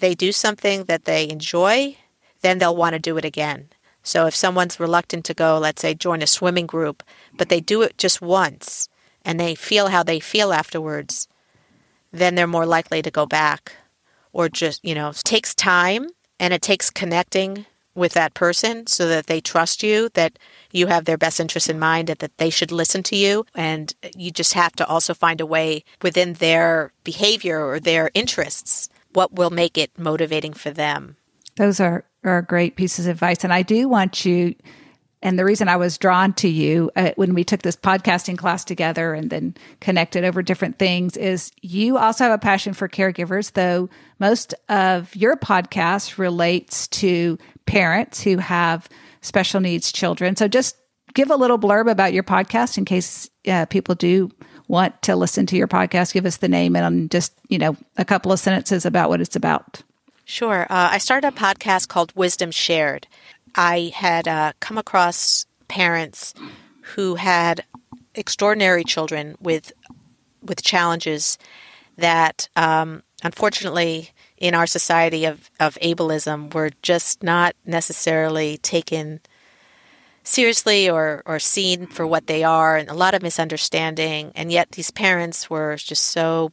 they 0.00 0.14
do 0.14 0.32
something 0.32 0.84
that 0.84 1.04
they 1.04 1.28
enjoy, 1.28 1.96
then 2.40 2.58
they'll 2.58 2.76
want 2.76 2.94
to 2.94 2.98
do 2.98 3.16
it 3.16 3.24
again. 3.24 3.68
So 4.02 4.26
if 4.26 4.34
someone's 4.34 4.80
reluctant 4.80 5.24
to 5.26 5.34
go, 5.34 5.58
let's 5.58 5.82
say, 5.82 5.94
join 5.94 6.22
a 6.22 6.26
swimming 6.26 6.66
group, 6.66 7.02
but 7.36 7.48
they 7.48 7.60
do 7.60 7.82
it 7.82 7.98
just 7.98 8.22
once 8.22 8.88
and 9.24 9.38
they 9.38 9.54
feel 9.54 9.88
how 9.88 10.02
they 10.02 10.20
feel 10.20 10.52
afterwards, 10.52 11.28
then 12.12 12.34
they're 12.34 12.46
more 12.46 12.66
likely 12.66 13.02
to 13.02 13.10
go 13.10 13.26
back. 13.26 13.72
Or 14.32 14.48
just, 14.48 14.84
you 14.84 14.94
know, 14.94 15.10
it 15.10 15.16
takes 15.24 15.54
time 15.54 16.08
and 16.38 16.54
it 16.54 16.62
takes 16.62 16.88
connecting 16.90 17.66
with 17.94 18.12
that 18.12 18.34
person 18.34 18.86
so 18.86 19.08
that 19.08 19.26
they 19.26 19.40
trust 19.40 19.82
you, 19.82 20.08
that 20.14 20.38
you 20.70 20.86
have 20.86 21.04
their 21.04 21.18
best 21.18 21.40
interest 21.40 21.68
in 21.68 21.78
mind, 21.78 22.08
and 22.08 22.18
that 22.20 22.38
they 22.38 22.50
should 22.50 22.70
listen 22.70 23.02
to 23.02 23.16
you. 23.16 23.44
And 23.54 23.92
you 24.16 24.30
just 24.30 24.54
have 24.54 24.72
to 24.76 24.86
also 24.86 25.14
find 25.14 25.40
a 25.40 25.46
way 25.46 25.84
within 26.00 26.34
their 26.34 26.92
behavior 27.02 27.64
or 27.66 27.80
their 27.80 28.10
interests 28.14 28.88
what 29.12 29.32
will 29.32 29.50
make 29.50 29.76
it 29.76 29.90
motivating 29.98 30.52
for 30.52 30.70
them. 30.70 31.16
Those 31.56 31.80
are, 31.80 32.04
are 32.22 32.42
great 32.42 32.76
pieces 32.76 33.06
of 33.06 33.16
advice. 33.16 33.42
And 33.42 33.52
I 33.52 33.62
do 33.62 33.88
want 33.88 34.24
you 34.24 34.54
and 35.22 35.38
the 35.38 35.44
reason 35.44 35.68
I 35.68 35.76
was 35.76 35.98
drawn 35.98 36.32
to 36.34 36.48
you 36.48 36.90
uh, 36.96 37.12
when 37.16 37.34
we 37.34 37.44
took 37.44 37.62
this 37.62 37.76
podcasting 37.76 38.38
class 38.38 38.64
together 38.64 39.12
and 39.12 39.28
then 39.28 39.54
connected 39.80 40.24
over 40.24 40.42
different 40.42 40.78
things 40.78 41.16
is 41.16 41.52
you 41.60 41.98
also 41.98 42.24
have 42.24 42.32
a 42.32 42.38
passion 42.38 42.72
for 42.72 42.88
caregivers, 42.88 43.52
though 43.52 43.90
most 44.18 44.54
of 44.68 45.14
your 45.14 45.36
podcast 45.36 46.16
relates 46.16 46.88
to 46.88 47.38
parents 47.66 48.22
who 48.22 48.38
have 48.38 48.88
special 49.20 49.60
needs 49.60 49.92
children. 49.92 50.36
So 50.36 50.48
just 50.48 50.76
give 51.12 51.30
a 51.30 51.36
little 51.36 51.58
blurb 51.58 51.90
about 51.90 52.14
your 52.14 52.22
podcast 52.22 52.78
in 52.78 52.86
case 52.86 53.28
uh, 53.46 53.66
people 53.66 53.94
do 53.94 54.30
want 54.68 55.02
to 55.02 55.16
listen 55.16 55.44
to 55.46 55.56
your 55.56 55.68
podcast. 55.68 56.14
Give 56.14 56.24
us 56.24 56.38
the 56.38 56.48
name 56.48 56.76
and 56.76 57.10
just, 57.10 57.34
you 57.48 57.58
know, 57.58 57.76
a 57.98 58.04
couple 58.06 58.32
of 58.32 58.38
sentences 58.38 58.86
about 58.86 59.10
what 59.10 59.20
it's 59.20 59.36
about. 59.36 59.82
Sure. 60.24 60.62
Uh, 60.70 60.90
I 60.92 60.98
started 60.98 61.26
a 61.26 61.36
podcast 61.36 61.88
called 61.88 62.12
Wisdom 62.14 62.52
Shared. 62.52 63.08
I 63.54 63.92
had 63.94 64.28
uh, 64.28 64.52
come 64.60 64.78
across 64.78 65.46
parents 65.68 66.34
who 66.94 67.14
had 67.14 67.64
extraordinary 68.14 68.84
children 68.84 69.36
with 69.40 69.72
with 70.42 70.62
challenges 70.62 71.38
that 71.96 72.48
um, 72.56 73.02
unfortunately 73.22 74.10
in 74.38 74.54
our 74.54 74.66
society 74.66 75.26
of, 75.26 75.50
of 75.60 75.76
ableism 75.82 76.52
were 76.54 76.70
just 76.82 77.22
not 77.22 77.54
necessarily 77.66 78.56
taken 78.58 79.20
seriously 80.22 80.88
or, 80.88 81.22
or 81.26 81.38
seen 81.38 81.86
for 81.86 82.06
what 82.06 82.26
they 82.26 82.42
are 82.42 82.76
and 82.76 82.88
a 82.88 82.94
lot 82.94 83.14
of 83.14 83.22
misunderstanding 83.22 84.32
and 84.34 84.50
yet 84.50 84.72
these 84.72 84.90
parents 84.90 85.50
were 85.50 85.76
just 85.76 86.04
so 86.04 86.52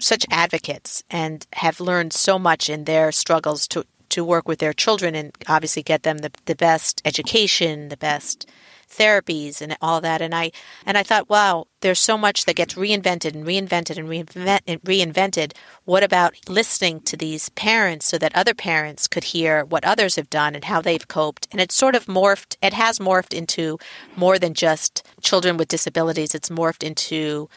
such 0.00 0.24
advocates 0.30 1.02
and 1.10 1.46
have 1.54 1.80
learned 1.80 2.12
so 2.12 2.38
much 2.38 2.70
in 2.70 2.84
their 2.84 3.10
struggles 3.10 3.66
to, 3.66 3.84
to 4.10 4.24
work 4.24 4.48
with 4.48 4.58
their 4.58 4.72
children 4.72 5.14
and 5.14 5.32
obviously 5.46 5.82
get 5.82 6.02
them 6.02 6.18
the, 6.18 6.30
the 6.46 6.54
best 6.54 7.02
education, 7.04 7.88
the 7.88 7.96
best 7.96 8.46
therapies 8.88 9.60
and 9.60 9.76
all 9.80 10.00
that. 10.00 10.22
And 10.22 10.34
I 10.34 10.50
and 10.86 10.96
I 10.96 11.02
thought 11.02 11.28
wow 11.28 11.66
there's 11.80 11.98
so 11.98 12.18
much 12.18 12.44
that 12.44 12.56
gets 12.56 12.74
reinvented 12.74 13.34
and 13.34 13.46
reinvented 13.46 13.98
and, 13.98 14.08
reinvent, 14.08 14.80
reinvented. 14.80 15.52
What 15.84 16.02
about 16.02 16.34
listening 16.48 17.00
to 17.02 17.16
these 17.16 17.50
parents 17.50 18.06
so 18.06 18.18
that 18.18 18.34
other 18.34 18.54
parents 18.54 19.06
could 19.06 19.24
hear 19.24 19.64
what 19.64 19.84
others 19.84 20.16
have 20.16 20.30
done 20.30 20.54
and 20.54 20.64
how 20.64 20.80
they've 20.80 21.06
coped? 21.06 21.46
And 21.52 21.60
it's 21.60 21.74
sort 21.74 21.94
of 21.94 22.06
morphed 22.06 22.56
it 22.62 22.72
has 22.72 22.98
morphed 22.98 23.34
into 23.34 23.78
more 24.16 24.38
than 24.38 24.54
just 24.54 25.06
children 25.20 25.56
with 25.56 25.68
disabilities. 25.68 26.34
It's 26.34 26.48
morphed 26.48 26.82
into 26.82 27.48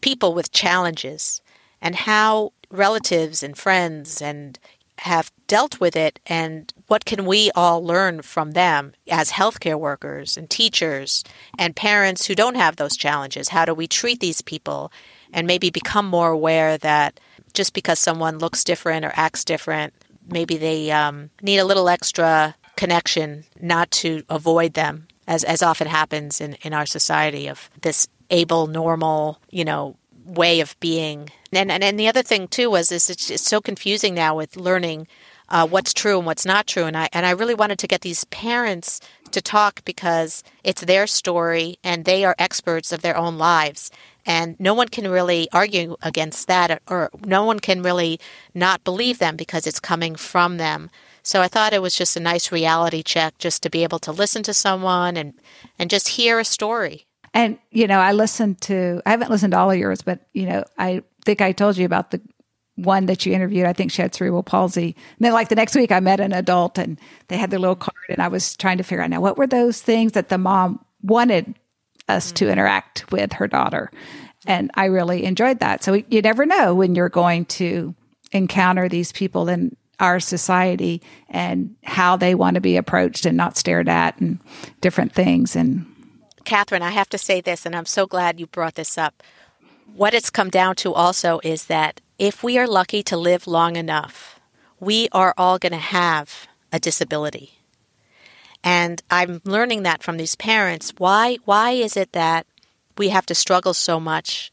people 0.00 0.34
with 0.34 0.52
challenges 0.52 1.40
and 1.80 1.94
how 1.94 2.52
relatives 2.70 3.42
and 3.42 3.56
friends 3.56 4.20
and 4.20 4.58
have 4.98 5.30
dealt 5.46 5.80
with 5.80 5.96
it 5.96 6.18
and 6.26 6.72
what 6.86 7.04
can 7.04 7.24
we 7.24 7.50
all 7.54 7.84
learn 7.84 8.22
from 8.22 8.52
them 8.52 8.92
as 9.10 9.30
healthcare 9.30 9.78
workers 9.78 10.36
and 10.36 10.50
teachers 10.50 11.24
and 11.58 11.76
parents 11.76 12.26
who 12.26 12.34
don't 12.34 12.56
have 12.56 12.76
those 12.76 12.96
challenges 12.96 13.48
how 13.48 13.64
do 13.64 13.74
we 13.74 13.86
treat 13.86 14.20
these 14.20 14.42
people 14.42 14.92
and 15.32 15.46
maybe 15.46 15.70
become 15.70 16.06
more 16.06 16.30
aware 16.30 16.78
that 16.78 17.20
just 17.54 17.72
because 17.72 17.98
someone 17.98 18.38
looks 18.38 18.64
different 18.64 19.04
or 19.04 19.12
acts 19.14 19.44
different 19.44 19.94
maybe 20.28 20.56
they 20.56 20.90
um, 20.90 21.30
need 21.42 21.58
a 21.58 21.64
little 21.64 21.88
extra 21.88 22.54
connection 22.76 23.44
not 23.60 23.90
to 23.90 24.22
avoid 24.28 24.74
them 24.74 25.06
as, 25.26 25.44
as 25.44 25.62
often 25.62 25.86
happens 25.86 26.40
in, 26.40 26.54
in 26.62 26.72
our 26.72 26.86
society 26.86 27.48
of 27.48 27.70
this 27.82 28.08
able 28.30 28.66
normal 28.66 29.40
you 29.50 29.64
know 29.64 29.96
way 30.28 30.60
of 30.60 30.78
being. 30.80 31.30
And, 31.52 31.70
and 31.70 31.82
and 31.82 31.98
the 31.98 32.08
other 32.08 32.22
thing 32.22 32.48
too 32.48 32.70
was 32.70 32.92
is 32.92 33.08
it's, 33.10 33.30
it's 33.30 33.42
so 33.42 33.60
confusing 33.60 34.14
now 34.14 34.36
with 34.36 34.56
learning 34.56 35.08
uh, 35.48 35.66
what's 35.66 35.94
true 35.94 36.18
and 36.18 36.26
what's 36.26 36.44
not 36.44 36.66
true. 36.66 36.84
And 36.84 36.96
I 36.96 37.08
and 37.12 37.24
I 37.24 37.30
really 37.30 37.54
wanted 37.54 37.78
to 37.78 37.86
get 37.86 38.02
these 38.02 38.24
parents 38.24 39.00
to 39.30 39.40
talk 39.40 39.84
because 39.84 40.42
it's 40.64 40.82
their 40.82 41.06
story 41.06 41.78
and 41.82 42.04
they 42.04 42.24
are 42.24 42.34
experts 42.38 42.92
of 42.92 43.02
their 43.02 43.16
own 43.16 43.38
lives. 43.38 43.90
And 44.26 44.60
no 44.60 44.74
one 44.74 44.88
can 44.88 45.08
really 45.08 45.48
argue 45.52 45.96
against 46.02 46.48
that, 46.48 46.82
or 46.86 47.08
no 47.24 47.44
one 47.44 47.60
can 47.60 47.82
really 47.82 48.20
not 48.54 48.84
believe 48.84 49.18
them 49.18 49.36
because 49.36 49.66
it's 49.66 49.80
coming 49.80 50.16
from 50.16 50.58
them. 50.58 50.90
So 51.22 51.40
I 51.40 51.48
thought 51.48 51.72
it 51.72 51.80
was 51.80 51.94
just 51.94 52.16
a 52.16 52.20
nice 52.20 52.52
reality 52.52 53.02
check 53.02 53.38
just 53.38 53.62
to 53.62 53.70
be 53.70 53.84
able 53.84 53.98
to 54.00 54.12
listen 54.12 54.42
to 54.42 54.52
someone 54.52 55.16
and, 55.16 55.32
and 55.78 55.88
just 55.88 56.08
hear 56.08 56.38
a 56.38 56.44
story. 56.44 57.06
And, 57.32 57.58
you 57.70 57.86
know, 57.86 58.00
I 58.00 58.12
listened 58.12 58.60
to, 58.62 59.00
I 59.06 59.10
haven't 59.10 59.30
listened 59.30 59.52
to 59.52 59.58
all 59.58 59.70
of 59.70 59.78
yours, 59.78 60.02
but, 60.02 60.20
you 60.32 60.46
know, 60.46 60.64
I 60.78 61.02
think 61.28 61.42
I 61.42 61.52
told 61.52 61.76
you 61.76 61.84
about 61.84 62.10
the 62.10 62.22
one 62.76 63.04
that 63.04 63.26
you 63.26 63.34
interviewed. 63.34 63.66
I 63.66 63.74
think 63.74 63.92
she 63.92 64.00
had 64.00 64.14
cerebral 64.14 64.42
palsy. 64.42 64.96
And 65.18 65.26
then, 65.26 65.34
like, 65.34 65.50
the 65.50 65.56
next 65.56 65.74
week, 65.74 65.92
I 65.92 66.00
met 66.00 66.20
an 66.20 66.32
adult 66.32 66.78
and 66.78 66.98
they 67.26 67.36
had 67.36 67.50
their 67.50 67.58
little 67.58 67.76
card, 67.76 68.08
and 68.08 68.22
I 68.22 68.28
was 68.28 68.56
trying 68.56 68.78
to 68.78 68.82
figure 68.82 69.02
out 69.02 69.10
now 69.10 69.20
what 69.20 69.36
were 69.36 69.46
those 69.46 69.82
things 69.82 70.12
that 70.12 70.30
the 70.30 70.38
mom 70.38 70.82
wanted 71.02 71.54
us 72.08 72.28
mm-hmm. 72.28 72.34
to 72.36 72.50
interact 72.50 73.12
with 73.12 73.34
her 73.34 73.46
daughter. 73.46 73.90
And 74.46 74.70
I 74.72 74.86
really 74.86 75.24
enjoyed 75.24 75.58
that. 75.60 75.84
So 75.84 76.02
you 76.08 76.22
never 76.22 76.46
know 76.46 76.74
when 76.74 76.94
you're 76.94 77.10
going 77.10 77.44
to 77.46 77.94
encounter 78.32 78.88
these 78.88 79.12
people 79.12 79.50
in 79.50 79.76
our 80.00 80.20
society 80.20 81.02
and 81.28 81.76
how 81.84 82.16
they 82.16 82.34
want 82.34 82.54
to 82.54 82.62
be 82.62 82.78
approached 82.78 83.26
and 83.26 83.36
not 83.36 83.58
stared 83.58 83.90
at 83.90 84.18
and 84.18 84.38
different 84.80 85.12
things. 85.12 85.54
And 85.54 85.84
Catherine, 86.46 86.80
I 86.80 86.92
have 86.92 87.10
to 87.10 87.18
say 87.18 87.42
this, 87.42 87.66
and 87.66 87.76
I'm 87.76 87.84
so 87.84 88.06
glad 88.06 88.40
you 88.40 88.46
brought 88.46 88.76
this 88.76 88.96
up. 88.96 89.22
What 89.98 90.14
it's 90.14 90.30
come 90.30 90.48
down 90.48 90.76
to 90.76 90.94
also 90.94 91.40
is 91.42 91.64
that 91.64 92.00
if 92.20 92.44
we 92.44 92.56
are 92.56 92.68
lucky 92.68 93.02
to 93.02 93.16
live 93.16 93.48
long 93.48 93.74
enough, 93.74 94.38
we 94.78 95.08
are 95.10 95.34
all 95.36 95.58
going 95.58 95.72
to 95.72 95.78
have 95.78 96.46
a 96.72 96.78
disability. 96.78 97.58
And 98.62 99.02
I'm 99.10 99.40
learning 99.42 99.82
that 99.82 100.04
from 100.04 100.16
these 100.16 100.36
parents. 100.36 100.92
Why 100.98 101.38
why 101.46 101.72
is 101.72 101.96
it 101.96 102.12
that 102.12 102.46
we 102.96 103.08
have 103.08 103.26
to 103.26 103.34
struggle 103.34 103.74
so 103.74 103.98
much 103.98 104.52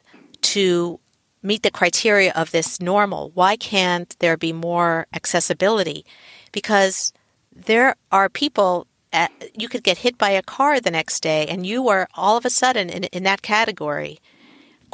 to 0.55 0.99
meet 1.43 1.62
the 1.62 1.69
criteria 1.69 2.34
of 2.34 2.49
this 2.49 2.81
normal? 2.81 3.29
Why 3.36 3.55
can't 3.55 4.17
there 4.17 4.38
be 4.38 4.51
more 4.51 5.05
accessibility? 5.13 6.08
Because 6.53 7.13
there 7.55 7.93
are 8.12 8.29
people 8.29 8.88
uh, 9.13 9.27
you 9.53 9.69
could 9.69 9.84
get 9.84 9.99
hit 9.99 10.17
by 10.17 10.31
a 10.31 10.41
car 10.41 10.79
the 10.79 10.89
next 10.89 11.21
day 11.21 11.45
and 11.45 11.67
you 11.67 11.88
are 11.88 12.08
all 12.15 12.36
of 12.36 12.45
a 12.45 12.49
sudden 12.49 12.89
in, 12.89 13.03
in 13.03 13.21
that 13.21 13.43
category. 13.43 14.17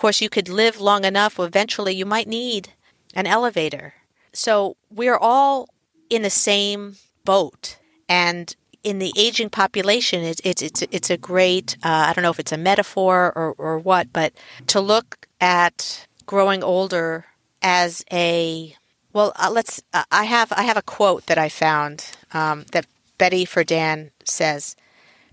Course, 0.01 0.19
you 0.19 0.29
could 0.29 0.49
live 0.49 0.81
long 0.81 1.05
enough, 1.05 1.39
eventually, 1.39 1.93
you 1.93 2.07
might 2.07 2.27
need 2.27 2.73
an 3.13 3.27
elevator. 3.27 3.93
So 4.33 4.75
we're 4.89 5.15
all 5.15 5.69
in 6.09 6.23
the 6.23 6.31
same 6.31 6.95
boat. 7.23 7.77
And 8.09 8.55
in 8.83 8.97
the 8.97 9.13
aging 9.15 9.51
population, 9.51 10.23
it's, 10.23 10.41
it's, 10.43 10.63
it's, 10.63 10.81
it's 10.89 11.11
a 11.11 11.17
great, 11.17 11.77
uh, 11.83 12.07
I 12.07 12.13
don't 12.13 12.23
know 12.23 12.31
if 12.31 12.39
it's 12.39 12.51
a 12.51 12.57
metaphor 12.57 13.31
or, 13.35 13.53
or 13.59 13.77
what, 13.77 14.11
but 14.11 14.33
to 14.65 14.81
look 14.81 15.27
at 15.39 16.07
growing 16.25 16.63
older 16.63 17.25
as 17.61 18.03
a 18.11 18.75
well, 19.13 19.33
uh, 19.35 19.51
let's. 19.51 19.83
Uh, 19.93 20.05
I 20.11 20.23
have 20.23 20.51
I 20.53 20.63
have 20.63 20.77
a 20.77 20.81
quote 20.81 21.27
that 21.27 21.37
I 21.37 21.47
found 21.47 22.09
um, 22.33 22.65
that 22.71 22.87
Betty 23.19 23.45
Friedan 23.45 24.09
says. 24.23 24.75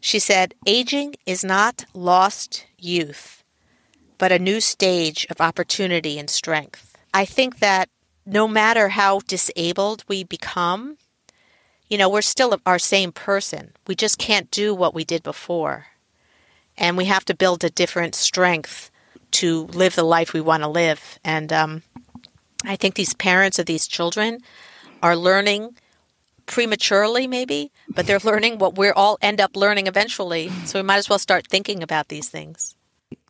She 0.00 0.18
said, 0.18 0.54
Aging 0.66 1.14
is 1.24 1.42
not 1.42 1.86
lost 1.94 2.66
youth, 2.76 3.37
but 4.18 4.32
a 4.32 4.38
new 4.38 4.60
stage 4.60 5.26
of 5.30 5.40
opportunity 5.40 6.18
and 6.18 6.28
strength. 6.28 6.96
I 7.14 7.24
think 7.24 7.60
that 7.60 7.88
no 8.26 8.46
matter 8.46 8.90
how 8.90 9.20
disabled 9.20 10.04
we 10.08 10.24
become, 10.24 10.98
you 11.88 11.96
know, 11.96 12.08
we're 12.08 12.20
still 12.20 12.60
our 12.66 12.78
same 12.78 13.12
person. 13.12 13.72
We 13.86 13.94
just 13.94 14.18
can't 14.18 14.50
do 14.50 14.74
what 14.74 14.94
we 14.94 15.04
did 15.04 15.22
before. 15.22 15.86
And 16.76 16.96
we 16.96 17.06
have 17.06 17.24
to 17.26 17.34
build 17.34 17.64
a 17.64 17.70
different 17.70 18.14
strength 18.14 18.90
to 19.30 19.64
live 19.66 19.94
the 19.94 20.02
life 20.02 20.32
we 20.32 20.40
want 20.40 20.62
to 20.62 20.68
live. 20.68 21.18
And 21.24 21.52
um, 21.52 21.82
I 22.64 22.76
think 22.76 22.94
these 22.94 23.14
parents 23.14 23.58
of 23.58 23.66
these 23.66 23.86
children 23.86 24.40
are 25.02 25.16
learning 25.16 25.76
prematurely, 26.46 27.26
maybe, 27.26 27.70
but 27.88 28.06
they're 28.06 28.18
learning 28.22 28.58
what 28.58 28.76
we 28.76 28.90
all 28.90 29.18
end 29.20 29.40
up 29.40 29.56
learning 29.56 29.86
eventually. 29.86 30.50
So 30.64 30.78
we 30.78 30.82
might 30.82 30.96
as 30.96 31.08
well 31.08 31.18
start 31.18 31.46
thinking 31.46 31.82
about 31.82 32.08
these 32.08 32.28
things. 32.28 32.74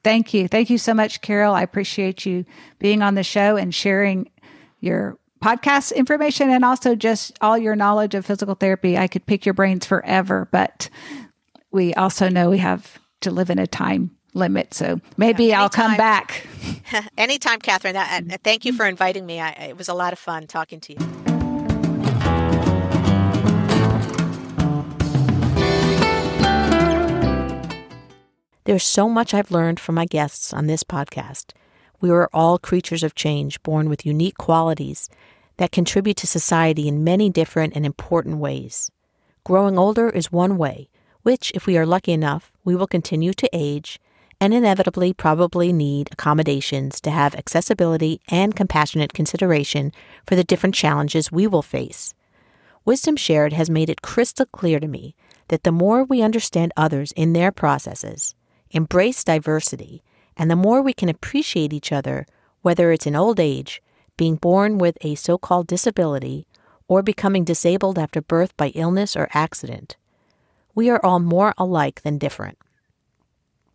Thank 0.03 0.33
you. 0.33 0.49
Thank 0.49 0.71
you 0.71 0.79
so 0.79 0.95
much, 0.95 1.21
Carol. 1.21 1.55
I 1.55 1.63
appreciate 1.63 2.25
you 2.25 2.45
being 2.79 3.03
on 3.03 3.15
the 3.15 3.23
show 3.23 3.57
and 3.57 3.75
sharing 3.75 4.31
your 4.81 5.19
podcast 5.43 5.95
information 5.95 6.51
and 6.51 6.65
also 6.65 6.95
just 6.95 7.39
all 7.41 7.59
your 7.59 7.77
knowledge 7.77 8.15
of 8.15 8.27
physical 8.27 8.55
therapy. 8.55 8.97
I 8.97 9.09
could 9.09 9.27
pick 9.27 9.47
your 9.47 9.55
brains 9.55 9.87
forever, 9.87 10.49
but 10.51 10.89
we 11.71 11.95
also 11.95 12.29
know 12.29 12.51
we 12.51 12.59
have 12.59 12.99
to 13.21 13.31
live 13.31 13.51
in 13.51 13.59
a 13.59 13.67
time 13.67 14.17
limit. 14.35 14.75
So 14.75 15.01
maybe 15.17 15.47
yeah, 15.47 15.63
I'll 15.63 15.69
come 15.69 15.97
back. 15.97 16.47
anytime, 17.19 17.61
Catherine. 17.61 17.97
thank 18.43 18.65
you 18.65 18.73
for 18.73 18.87
inviting 18.87 19.27
me. 19.27 19.41
I, 19.41 19.51
it 19.51 19.77
was 19.77 19.89
a 19.89 19.95
lot 19.95 20.13
of 20.13 20.19
fun 20.19 20.47
talking 20.47 20.81
to 20.81 20.93
you. 20.93 21.18
There's 28.69 28.85
so 28.85 29.09
much 29.09 29.33
I've 29.33 29.51
learned 29.51 29.81
from 29.81 29.95
my 29.95 30.05
guests 30.05 30.53
on 30.53 30.67
this 30.67 30.85
podcast. 30.85 31.53
We 32.03 32.11
are 32.11 32.29
all 32.35 32.59
creatures 32.59 33.03
of 33.03 33.15
change, 33.15 33.63
born 33.63 33.89
with 33.89 34.05
unique 34.05 34.37
qualities 34.37 35.09
that 35.57 35.73
contribute 35.73 36.19
to 36.19 36.27
society 36.27 36.87
in 36.87 37.03
many 37.03 37.31
different 37.31 37.75
and 37.75 37.87
important 37.87 38.37
ways. 38.37 38.91
Growing 39.43 39.79
older 39.79 40.11
is 40.11 40.31
one 40.31 40.59
way, 40.59 40.91
which, 41.23 41.51
if 41.55 41.65
we 41.65 41.79
are 41.79 41.87
lucky 41.87 42.13
enough, 42.13 42.53
we 42.63 42.77
will 42.77 42.87
continue 42.87 43.33
to 43.33 43.49
age 43.55 43.99
and 44.39 44.53
inevitably 44.53 45.15
probably 45.15 45.73
need 45.73 46.11
accommodations 46.13 47.01
to 47.01 47.11
have 47.11 47.35
accessibility 47.37 48.21
and 48.29 48.55
compassionate 48.55 49.15
consideration 49.15 49.93
for 50.27 50.37
the 50.37 50.45
different 50.45 50.75
challenges 50.75 51.33
we 51.33 51.47
will 51.47 51.63
face. 51.63 52.15
Wisdom 52.85 53.17
Shared 53.17 53.55
has 53.55 53.71
made 53.71 53.89
it 53.89 54.03
crystal 54.03 54.45
clear 54.45 54.79
to 54.79 54.87
me 54.87 55.15
that 55.49 55.63
the 55.63 55.73
more 55.73 56.05
we 56.05 56.21
understand 56.21 56.71
others 56.77 57.13
in 57.13 57.33
their 57.33 57.51
processes, 57.51 58.35
embrace 58.71 59.25
diversity, 59.25 60.03
and 60.37 60.51
the 60.51 60.57
more 60.57 60.83
we 60.83 60.93
can 60.93 61.09
appreciate 61.09 61.73
each 61.73 61.93
other, 61.93 62.27
whether 62.63 62.93
it's 62.93 63.07
in 63.07 63.17
old 63.17 63.41
age, 63.41 63.83
being 64.17 64.37
born 64.37 64.79
with 64.79 64.97
a 65.03 65.15
so 65.15 65.39
called 65.39 65.67
disability, 65.67 66.47
or 66.89 67.03
becoming 67.03 67.45
disabled 67.45 67.99
after 67.99 68.21
birth 68.21 68.57
by 68.57 68.69
illness 68.69 69.17
or 69.17 69.29
accident, 69.33 69.97
we 70.75 70.89
are 70.89 71.01
all 71.05 71.21
more 71.21 71.55
alike 71.59 72.03
than 72.03 72.19
different. 72.19 72.59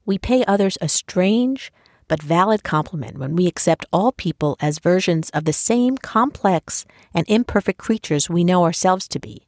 We 0.06 0.18
pay 0.18 0.44
others 0.46 0.78
a 0.82 0.90
strange 0.90 1.72
but 2.08 2.22
valid 2.22 2.64
compliment 2.64 3.18
when 3.18 3.36
we 3.36 3.48
accept 3.48 3.86
all 3.94 4.12
people 4.12 4.58
as 4.60 4.80
versions 4.80 5.30
of 5.30 5.46
the 5.46 5.54
same 5.54 5.98
complex 5.98 6.86
and 7.14 7.26
imperfect 7.30 7.80
creatures 7.80 8.30
we 8.30 8.44
know 8.44 8.64
ourselves 8.64 9.08
to 9.10 9.20
be. 9.20 9.48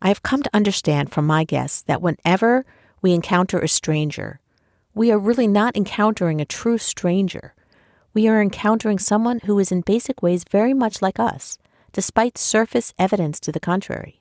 I 0.00 0.08
have 0.08 0.22
come 0.22 0.42
to 0.42 0.54
understand 0.54 1.12
from 1.12 1.26
my 1.26 1.44
guests 1.44 1.82
that 1.82 2.02
whenever 2.02 2.64
we 3.02 3.12
encounter 3.12 3.58
a 3.58 3.68
stranger, 3.68 4.40
we 4.94 5.10
are 5.10 5.18
really 5.18 5.46
not 5.46 5.76
encountering 5.76 6.40
a 6.40 6.44
true 6.44 6.78
stranger. 6.78 7.54
We 8.14 8.28
are 8.28 8.42
encountering 8.42 8.98
someone 8.98 9.40
who 9.40 9.58
is 9.58 9.72
in 9.72 9.80
basic 9.80 10.22
ways 10.22 10.44
very 10.50 10.74
much 10.74 11.00
like 11.00 11.18
us, 11.18 11.58
despite 11.92 12.36
surface 12.36 12.92
evidence 12.98 13.40
to 13.40 13.52
the 13.52 13.60
contrary. 13.60 14.20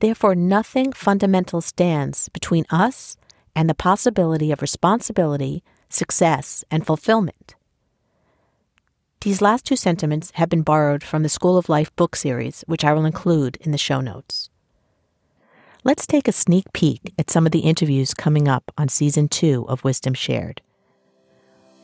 Therefore, 0.00 0.34
nothing 0.34 0.92
fundamental 0.92 1.60
stands 1.60 2.30
between 2.30 2.64
us 2.70 3.16
and 3.54 3.68
the 3.68 3.74
possibility 3.74 4.50
of 4.50 4.62
responsibility, 4.62 5.62
success, 5.90 6.64
and 6.70 6.86
fulfillment. 6.86 7.54
These 9.20 9.42
last 9.42 9.64
two 9.64 9.76
sentiments 9.76 10.30
have 10.34 10.48
been 10.48 10.62
borrowed 10.62 11.02
from 11.02 11.22
the 11.22 11.28
School 11.28 11.58
of 11.58 11.68
Life 11.68 11.94
book 11.96 12.16
series, 12.16 12.64
which 12.66 12.84
I 12.84 12.92
will 12.92 13.04
include 13.04 13.56
in 13.60 13.72
the 13.72 13.78
show 13.78 14.00
notes. 14.00 14.50
Let's 15.86 16.04
take 16.04 16.26
a 16.26 16.32
sneak 16.32 16.72
peek 16.72 17.14
at 17.16 17.30
some 17.30 17.46
of 17.46 17.52
the 17.52 17.60
interviews 17.60 18.12
coming 18.12 18.48
up 18.48 18.72
on 18.76 18.88
season 18.88 19.28
two 19.28 19.64
of 19.68 19.84
Wisdom 19.84 20.14
Shared. 20.14 20.60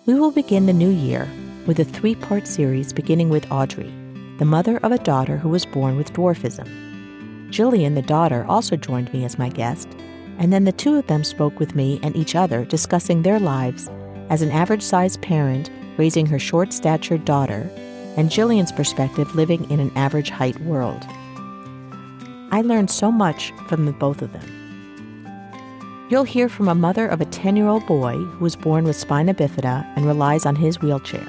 We 0.06 0.14
will 0.14 0.32
begin 0.32 0.66
the 0.66 0.72
new 0.72 0.88
year 0.88 1.28
with 1.68 1.78
a 1.78 1.84
three 1.84 2.16
part 2.16 2.48
series 2.48 2.92
beginning 2.92 3.28
with 3.28 3.48
Audrey, 3.52 3.94
the 4.38 4.44
mother 4.44 4.78
of 4.78 4.90
a 4.90 4.98
daughter 4.98 5.36
who 5.36 5.50
was 5.50 5.64
born 5.64 5.96
with 5.96 6.12
dwarfism. 6.12 6.66
Jillian, 7.50 7.94
the 7.94 8.02
daughter, 8.02 8.44
also 8.48 8.74
joined 8.74 9.14
me 9.14 9.24
as 9.24 9.38
my 9.38 9.48
guest, 9.48 9.88
and 10.36 10.52
then 10.52 10.64
the 10.64 10.72
two 10.72 10.96
of 10.96 11.06
them 11.06 11.22
spoke 11.22 11.60
with 11.60 11.76
me 11.76 12.00
and 12.02 12.16
each 12.16 12.34
other, 12.34 12.64
discussing 12.64 13.22
their 13.22 13.38
lives 13.38 13.88
as 14.30 14.42
an 14.42 14.50
average 14.50 14.82
sized 14.82 15.22
parent 15.22 15.70
raising 15.96 16.26
her 16.26 16.40
short 16.40 16.72
statured 16.72 17.24
daughter, 17.24 17.70
and 18.16 18.30
Jillian's 18.30 18.72
perspective 18.72 19.32
living 19.36 19.70
in 19.70 19.78
an 19.78 19.92
average 19.94 20.30
height 20.30 20.58
world. 20.62 21.06
I 22.52 22.60
learned 22.60 22.90
so 22.90 23.10
much 23.10 23.52
from 23.66 23.86
the 23.86 23.92
both 23.92 24.22
of 24.22 24.32
them. 24.32 26.06
You'll 26.10 26.22
hear 26.22 26.48
from 26.48 26.68
a 26.68 26.74
mother 26.74 27.08
of 27.08 27.20
a 27.20 27.24
10 27.24 27.56
year 27.56 27.66
old 27.66 27.84
boy 27.86 28.12
who 28.12 28.44
was 28.44 28.54
born 28.54 28.84
with 28.84 28.94
spina 28.94 29.34
bifida 29.34 29.84
and 29.96 30.06
relies 30.06 30.46
on 30.46 30.54
his 30.54 30.80
wheelchair. 30.80 31.26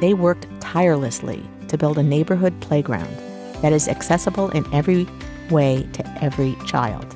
They 0.00 0.14
worked 0.14 0.46
tirelessly 0.60 1.42
to 1.68 1.76
build 1.76 1.98
a 1.98 2.02
neighborhood 2.02 2.58
playground 2.60 3.14
that 3.60 3.74
is 3.74 3.88
accessible 3.88 4.48
in 4.50 4.64
every 4.72 5.06
way 5.50 5.86
to 5.92 6.24
every 6.24 6.56
child 6.66 7.14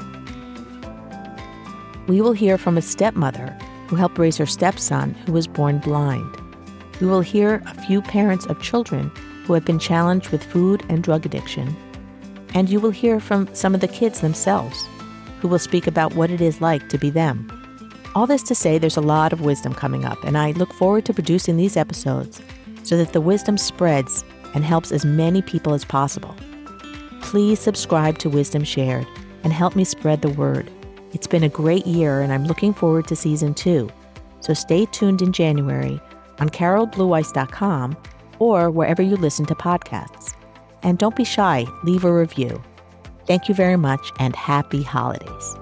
we 2.09 2.21
will 2.21 2.33
hear 2.33 2.59
from 2.59 2.77
a 2.77 2.83
stepmother 2.83 3.57
who 3.89 3.97
helped 3.97 4.19
raise 4.19 4.37
her 4.37 4.47
stepson 4.47 5.15
who 5.27 5.33
was 5.33 5.47
born 5.47 5.79
blind. 5.79 6.37
We 7.01 7.07
will 7.07 7.21
hear 7.21 7.63
a 7.67 7.81
few 7.87 8.03
parents 8.03 8.47
of 8.47 8.61
children 8.61 9.11
who 9.45 9.55
have 9.55 9.65
been 9.65 9.79
challenged 9.79 10.31
with 10.31 10.45
food 10.45 10.85
and 10.89 11.03
drug 11.03 11.27
addiction. 11.27 11.75
And 12.55 12.69
you 12.69 12.81
will 12.81 12.91
hear 12.91 13.21
from 13.21 13.53
some 13.55 13.75
of 13.75 13.81
the 13.81 13.89
kids 13.89 14.21
themselves 14.21 14.87
who 15.41 15.49
will 15.49 15.59
speak 15.59 15.87
about 15.87 16.15
what 16.15 16.31
it 16.31 16.41
is 16.41 16.61
like 16.61 16.89
to 16.89 16.99
be 16.99 17.11
them. 17.11 17.49
All 18.15 18.27
this 18.27 18.43
to 18.45 18.55
say, 18.55 18.79
there's 18.79 18.97
a 18.97 19.01
lot 19.01 19.33
of 19.33 19.41
wisdom 19.41 19.75
coming 19.75 20.05
up, 20.05 20.23
and 20.25 20.37
I 20.37 20.53
look 20.53 20.73
forward 20.75 21.07
to 21.07 21.15
producing 21.15 21.57
these 21.57 21.77
episodes 21.77 22.41
so 22.83 22.97
that 22.97 23.13
the 23.13 23.21
wisdom 23.21 23.57
spreads 23.57 24.25
and 24.55 24.65
helps 24.65 24.93
as 24.93 25.05
many 25.05 25.41
people 25.41 25.73
as 25.73 25.85
possible. 25.85 26.35
Please 27.23 27.59
subscribe 27.59 28.19
to 28.19 28.29
Wisdom 28.29 28.65
Shared 28.65 29.07
and 29.45 29.53
help 29.53 29.75
me 29.75 29.85
spread 29.85 30.21
the 30.21 30.29
word. 30.29 30.71
It's 31.13 31.27
been 31.27 31.43
a 31.43 31.49
great 31.49 31.87
year, 31.87 32.21
and 32.21 32.33
I'm 32.33 32.45
looking 32.45 32.75
forward 32.75 33.09
to 33.09 33.17
season 33.17 33.55
two. 33.55 33.89
So 34.41 34.55
stay 34.55 34.87
tuned 34.87 35.23
in 35.23 35.33
January 35.33 36.01
on 36.39 36.51
carolblueweiss.com 36.51 37.97
or 38.39 38.71
wherever 38.71 39.03
you 39.03 39.17
listen 39.17 39.47
to 39.47 39.55
podcasts. 39.55 40.32
And 40.83 40.99
don't 40.99 41.17
be 41.17 41.25
shy, 41.25 41.67
leave 41.85 42.05
a 42.05 42.13
review. 42.13 42.63
Thank 43.27 43.49
you 43.49 43.55
very 43.55 43.77
much, 43.77 44.13
and 44.19 44.35
happy 44.35 44.83
holidays. 44.83 45.57